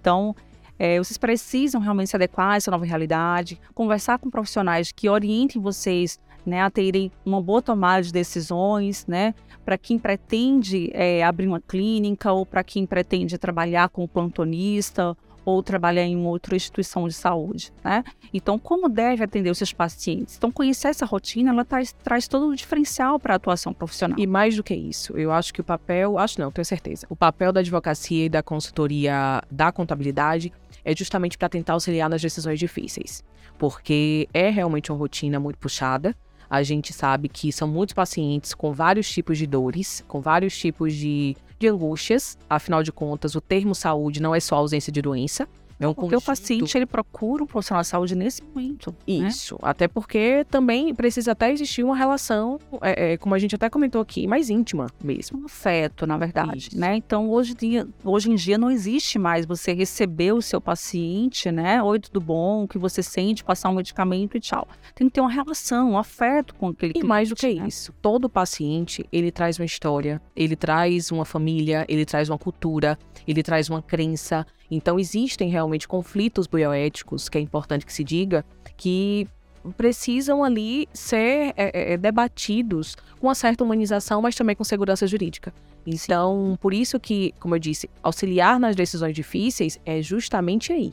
[0.00, 0.34] Então,
[0.78, 5.60] é, vocês precisam realmente se adequar a essa nova realidade, conversar com profissionais que orientem
[5.60, 9.34] vocês né, a terem uma boa tomada de decisões, né,
[9.64, 15.62] para quem pretende é, abrir uma clínica ou para quem pretende trabalhar como plantonista ou
[15.62, 18.02] trabalhar em outra instituição de saúde, né?
[18.32, 20.36] Então, como deve atender os seus pacientes?
[20.36, 24.18] Então, conhecer essa rotina, ela traz, traz todo o diferencial para a atuação profissional.
[24.18, 27.16] E mais do que isso, eu acho que o papel, acho não, tenho certeza, o
[27.16, 30.52] papel da advocacia e da consultoria da contabilidade
[30.84, 33.24] é justamente para tentar auxiliar nas decisões difíceis,
[33.58, 36.14] porque é realmente uma rotina muito puxada.
[36.48, 40.92] A gente sabe que são muitos pacientes com vários tipos de dores, com vários tipos
[40.92, 42.36] de, de angústias.
[42.48, 46.14] Afinal de contas, o termo saúde não é só ausência de doença, é um porque
[46.14, 46.22] conjunto...
[46.22, 48.90] o paciente ele procura um profissional de saúde nesse momento.
[48.90, 49.28] Né?
[49.28, 49.54] Isso.
[49.54, 49.60] Né?
[49.62, 54.00] Até porque também precisa até existir uma relação, é, é, como a gente até comentou
[54.00, 55.40] aqui, mais íntima mesmo.
[55.40, 56.70] Um afeto, na verdade.
[56.74, 56.96] Né?
[56.96, 61.82] Então, hoje, dia, hoje em dia não existe mais você receber o seu paciente, né?
[61.82, 62.64] Oi, tudo bom?
[62.64, 64.66] O que você sente, passar um medicamento e tchau.
[64.94, 67.66] Tem que ter uma relação, um afeto com aquele E cliente, mais do que né?
[67.66, 72.98] isso, todo paciente, ele traz uma história, ele traz uma família, ele traz uma cultura,
[73.26, 78.44] ele traz uma crença, então, existem realmente conflitos bioéticos, que é importante que se diga,
[78.76, 79.28] que
[79.76, 85.54] precisam ali ser é, é, debatidos com uma certa humanização, mas também com segurança jurídica.
[85.86, 90.92] Então, por isso que, como eu disse, auxiliar nas decisões difíceis é justamente aí.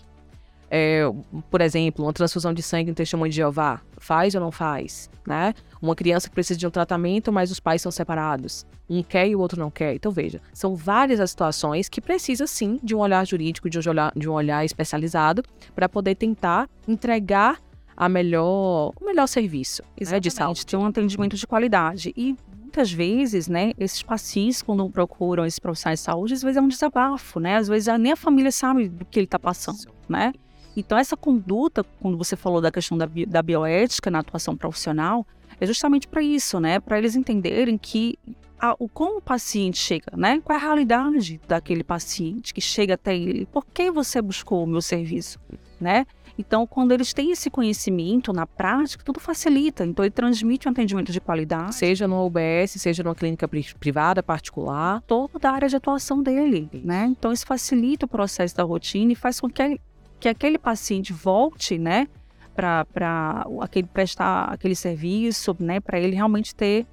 [0.74, 1.02] É,
[1.50, 5.54] por exemplo, uma transfusão de sangue no testemunho de Jeová, faz ou não faz, né?
[5.82, 8.66] Uma criança que precisa de um tratamento, mas os pais são separados.
[8.90, 9.94] Um quer e o outro não quer.
[9.96, 13.92] Então, veja, são várias as situações que precisa sim de um olhar jurídico, de um
[13.92, 15.44] olhar, de um olhar especializado,
[15.76, 17.60] para poder tentar entregar
[17.96, 20.66] a melhor, o melhor serviço né, de saúde.
[20.66, 22.14] Ter um atendimento de qualidade.
[22.16, 26.62] E muitas vezes, né, esses pacientes, quando procuram esses profissionais de saúde, às vezes é
[26.62, 27.58] um desabafo, né?
[27.58, 30.32] Às vezes nem a família sabe do que ele está passando, né?
[30.76, 35.26] Então, essa conduta, quando você falou da questão da, bi da bioética na atuação profissional,
[35.60, 36.80] é justamente para isso, né?
[36.80, 38.18] Para eles entenderem que
[38.60, 40.40] a, o como o paciente chega, né?
[40.44, 43.46] Qual é a realidade daquele paciente que chega até ele?
[43.48, 45.40] Por que você buscou o meu serviço,
[45.80, 46.06] né?
[46.38, 49.86] Então, quando eles têm esse conhecimento na prática, tudo facilita.
[49.86, 51.76] Então, ele transmite um atendimento de qualidade.
[51.76, 55.02] Seja no UBS, seja numa clínica privada, particular.
[55.02, 57.06] Toda a área de atuação dele, né?
[57.12, 59.80] Então, isso facilita o processo da rotina e faz com que,
[60.22, 62.08] que aquele paciente volte, né?
[62.56, 65.80] Para aquele prestar aquele serviço, né?
[65.80, 66.86] Para ele realmente ter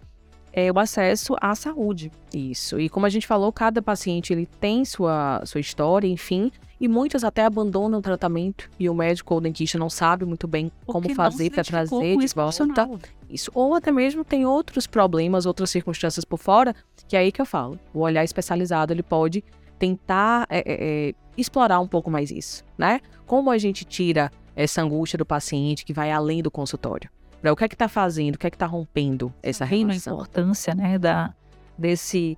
[0.52, 2.10] é, o acesso à saúde.
[2.32, 2.80] Isso.
[2.80, 6.50] E como a gente falou, cada paciente ele tem sua, sua história, enfim,
[6.80, 10.48] e muitos até abandonam o tratamento e o médico ou o dentista não sabe muito
[10.48, 12.88] bem Porque como fazer para trazer de volta.
[13.28, 13.50] Isso.
[13.52, 16.74] Ou até mesmo tem outros problemas, outras circunstâncias por fora,
[17.06, 17.78] que é aí que eu falo.
[17.92, 19.44] O olhar especializado ele pode
[19.78, 23.00] tentar é, é, explorar um pouco mais isso, né?
[23.26, 27.10] Como a gente tira essa angústia do paciente que vai além do consultório?
[27.44, 30.14] O que é que está fazendo, o que é que está rompendo essa relação?
[30.14, 31.32] A importância, né, da,
[31.76, 32.36] desse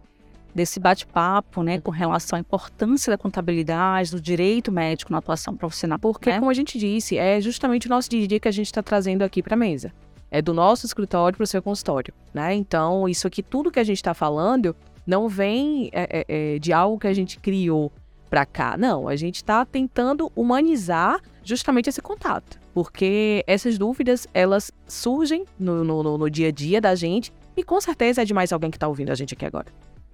[0.55, 5.99] desse bate-papo, né, com relação à importância da contabilidade, do direito médico na atuação profissional.
[5.99, 6.39] Porque, né?
[6.39, 8.83] como a gente disse, é justamente o nosso dia a dia que a gente está
[8.83, 9.93] trazendo aqui para a mesa.
[10.31, 12.55] É do nosso escritório para o seu consultório, né?
[12.55, 14.77] Então, isso aqui, tudo que a gente está falando,
[15.07, 17.93] não vem é, é, é, de algo que a gente criou
[18.29, 18.77] para cá.
[18.77, 22.61] Não, a gente está tentando humanizar justamente esse contato.
[22.73, 27.81] Porque essas dúvidas, elas surgem no, no, no dia a dia da gente e com
[27.81, 29.67] certeza é de mais alguém que está ouvindo a gente aqui agora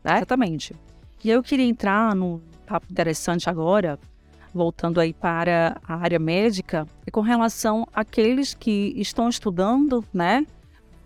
[0.06, 0.18] né?
[0.18, 0.76] Exatamente.
[1.24, 3.98] E eu queria entrar num papo interessante agora,
[4.54, 10.46] voltando aí para a área médica, e com relação àqueles que estão estudando, né?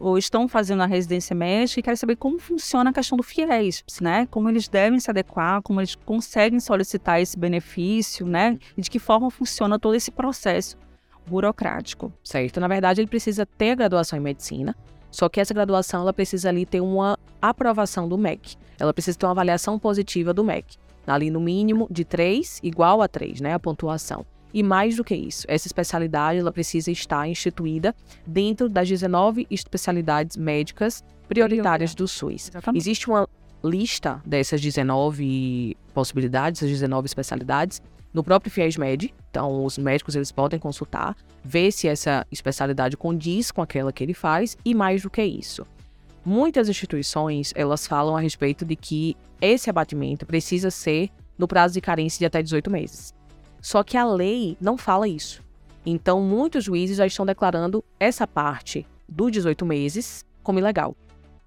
[0.01, 3.84] Ou estão fazendo a residência médica e querem saber como funciona a questão do FIES,
[4.01, 4.26] né?
[4.30, 8.59] Como eles devem se adequar, como eles conseguem solicitar esse benefício, né?
[8.76, 10.78] E de que forma funciona todo esse processo
[11.26, 12.11] burocrático.
[12.24, 12.59] Certo.
[12.59, 14.74] Na verdade, ele precisa ter a graduação em medicina,
[15.11, 18.57] só que essa graduação ela precisa ali ter uma aprovação do MEC.
[18.78, 20.76] Ela precisa ter uma avaliação positiva do MEC.
[21.07, 23.53] Ali no mínimo de 3, igual a 3, né?
[23.53, 24.24] A pontuação.
[24.53, 27.94] E mais do que isso, essa especialidade ela precisa estar instituída
[28.26, 32.48] dentro das 19 especialidades médicas prioritárias do SUS.
[32.48, 32.82] Exatamente.
[32.82, 33.28] Existe uma
[33.62, 37.80] lista dessas 19 possibilidades, essas 19 especialidades,
[38.12, 39.14] no próprio FIES-MED.
[39.30, 44.14] Então, os médicos eles podem consultar, ver se essa especialidade condiz com aquela que ele
[44.14, 45.64] faz e mais do que isso.
[46.24, 51.80] Muitas instituições, elas falam a respeito de que esse abatimento precisa ser no prazo de
[51.80, 53.14] carência de até 18 meses.
[53.61, 55.42] Só que a lei não fala isso.
[55.84, 60.94] Então, muitos juízes já estão declarando essa parte do 18 meses como ilegal,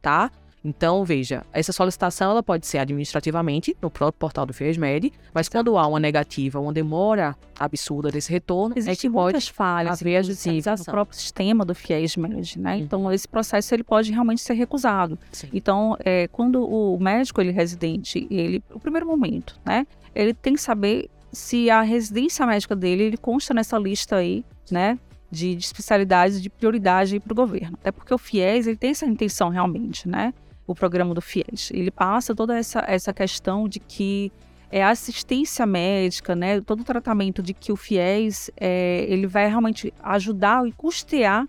[0.01, 0.31] tá?
[0.65, 5.77] Então, veja, essa solicitação ela pode ser administrativamente no próprio portal do FIESMED, mas quando
[5.77, 11.65] há uma negativa, uma demora absurda desse retorno, Existem muitas falhas haver no próprio sistema
[11.65, 12.75] do FIESMED, né?
[12.75, 12.79] Uhum.
[12.81, 15.19] Então, esse processo ele pode realmente ser recusado.
[15.33, 15.49] Sim.
[15.51, 19.85] Então, é, quando o médico ele é residente, ele, o primeiro momento, né?
[20.15, 24.97] Ele tem que saber se a residência médica dele ele consta nessa lista aí, né?
[25.29, 27.75] De, de especialidades de prioridade para o governo.
[27.81, 30.33] Até porque o FIES ele tem essa intenção realmente, né?
[30.65, 31.71] o programa do FIES.
[31.71, 34.31] Ele passa toda essa, essa questão de que
[34.71, 39.93] é assistência médica, né, todo o tratamento de que o FIES é, ele vai realmente
[40.01, 41.47] ajudar e custear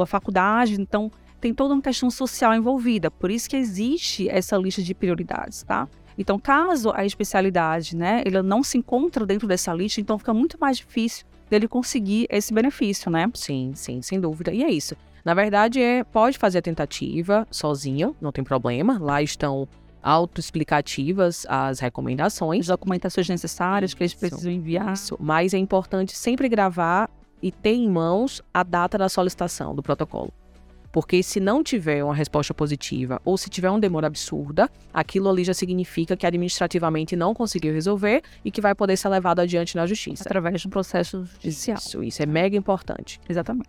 [0.00, 0.80] a faculdade.
[0.80, 3.10] Então, tem toda uma questão social envolvida.
[3.10, 5.86] Por isso que existe essa lista de prioridades, tá?
[6.16, 10.58] Então, caso a especialidade, né, ele não se encontra dentro dessa lista, então fica muito
[10.60, 13.30] mais difícil dele conseguir esse benefício, né?
[13.34, 14.52] Sim, sim, sem dúvida.
[14.52, 14.96] E é isso.
[15.24, 18.98] Na verdade, é, pode fazer a tentativa sozinho, não tem problema.
[19.00, 19.66] Lá estão
[20.02, 22.60] autoexplicativas as recomendações.
[22.60, 24.92] As documentações necessárias que eles precisam enviar.
[24.92, 25.16] Isso.
[25.18, 27.10] Mas é importante sempre gravar
[27.42, 30.32] e ter em mãos a data da solicitação do protocolo.
[30.94, 35.42] Porque se não tiver uma resposta positiva ou se tiver uma demora absurda, aquilo ali
[35.42, 39.86] já significa que administrativamente não conseguiu resolver e que vai poder ser levado adiante na
[39.86, 40.22] justiça.
[40.24, 41.78] Através de um processo judicial.
[41.78, 43.20] Isso, isso é mega importante.
[43.28, 43.68] Exatamente.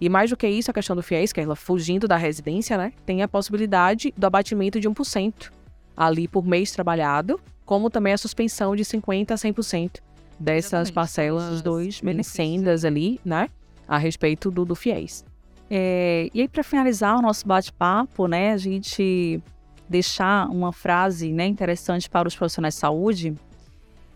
[0.00, 2.78] E mais do que isso, a questão do FIES, que é ela fugindo da residência,
[2.78, 2.94] né?
[3.04, 5.50] Tem a possibilidade do abatimento de 1%
[5.94, 10.00] ali por mês trabalhado, como também a suspensão de 50% a 100%
[10.40, 10.92] dessas Exatamente.
[10.94, 13.50] parcelas Os dois merecendas ali, né?
[13.86, 15.22] A respeito do, do FIES.
[15.70, 18.52] É, e aí, para finalizar o nosso bate-papo, né?
[18.52, 19.40] A gente
[19.88, 23.34] deixar uma frase né, interessante para os profissionais de saúde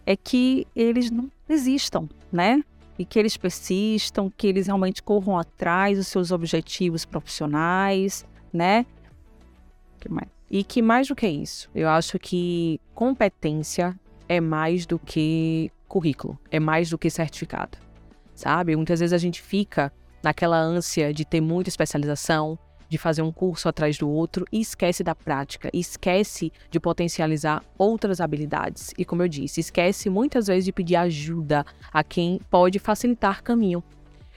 [0.04, 2.62] é que eles não desistam, né?
[3.00, 8.84] e que eles persistam, que eles realmente corram atrás dos seus objetivos profissionais, né?
[9.98, 10.10] Que?
[10.50, 13.98] E que mais do que isso, eu acho que competência
[14.28, 17.78] é mais do que currículo, é mais do que certificado,
[18.34, 18.76] sabe?
[18.76, 19.90] Muitas vezes a gente fica
[20.22, 22.58] naquela ânsia de ter muita especialização,
[22.90, 28.20] de fazer um curso atrás do outro e esquece da prática, esquece de potencializar outras
[28.20, 28.92] habilidades.
[28.98, 33.82] E como eu disse, esquece muitas vezes de pedir ajuda a quem pode facilitar caminho.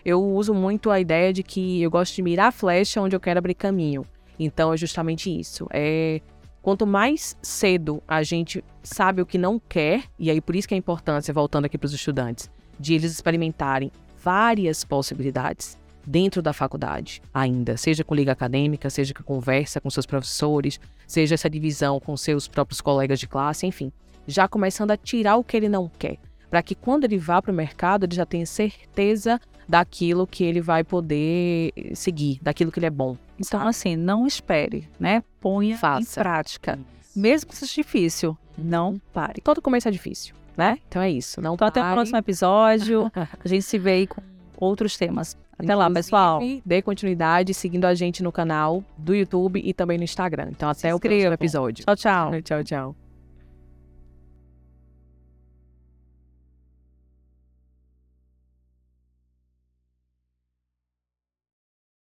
[0.05, 3.19] Eu uso muito a ideia de que eu gosto de mirar a flecha onde eu
[3.19, 4.05] quero abrir caminho.
[4.37, 5.67] Então é justamente isso.
[5.71, 6.21] É
[6.61, 10.75] quanto mais cedo a gente sabe o que não quer, e aí por isso que
[10.75, 13.91] é a importância, voltando aqui para os estudantes, de eles experimentarem
[14.23, 20.05] várias possibilidades dentro da faculdade ainda, seja com liga acadêmica, seja com conversa com seus
[20.05, 23.91] professores, seja essa divisão com seus próprios colegas de classe, enfim,
[24.27, 26.17] já começando a tirar o que ele não quer,
[26.49, 30.61] para que quando ele vá para o mercado ele já tenha certeza daquilo que ele
[30.61, 33.17] vai poder seguir, daquilo que ele é bom.
[33.39, 33.69] Então, sabe?
[33.69, 35.23] assim, não espere, né?
[35.39, 36.19] Ponha Faça.
[36.19, 36.79] em prática.
[37.15, 39.41] Mesmo que seja difícil, não pare.
[39.41, 40.77] Todo começo é difícil, né?
[40.87, 41.41] Então é isso.
[41.41, 41.79] Não então, pare.
[41.79, 43.11] até o próximo episódio.
[43.15, 44.21] a gente se vê aí com
[44.57, 45.37] outros temas.
[45.53, 46.41] Até Inclusive, lá, pessoal.
[46.65, 50.47] Dê continuidade seguindo a gente no canal do YouTube e também no Instagram.
[50.49, 51.85] Então, até o próximo episódio.
[51.85, 52.41] Tchau, tchau.
[52.41, 53.02] Tchau, tchau.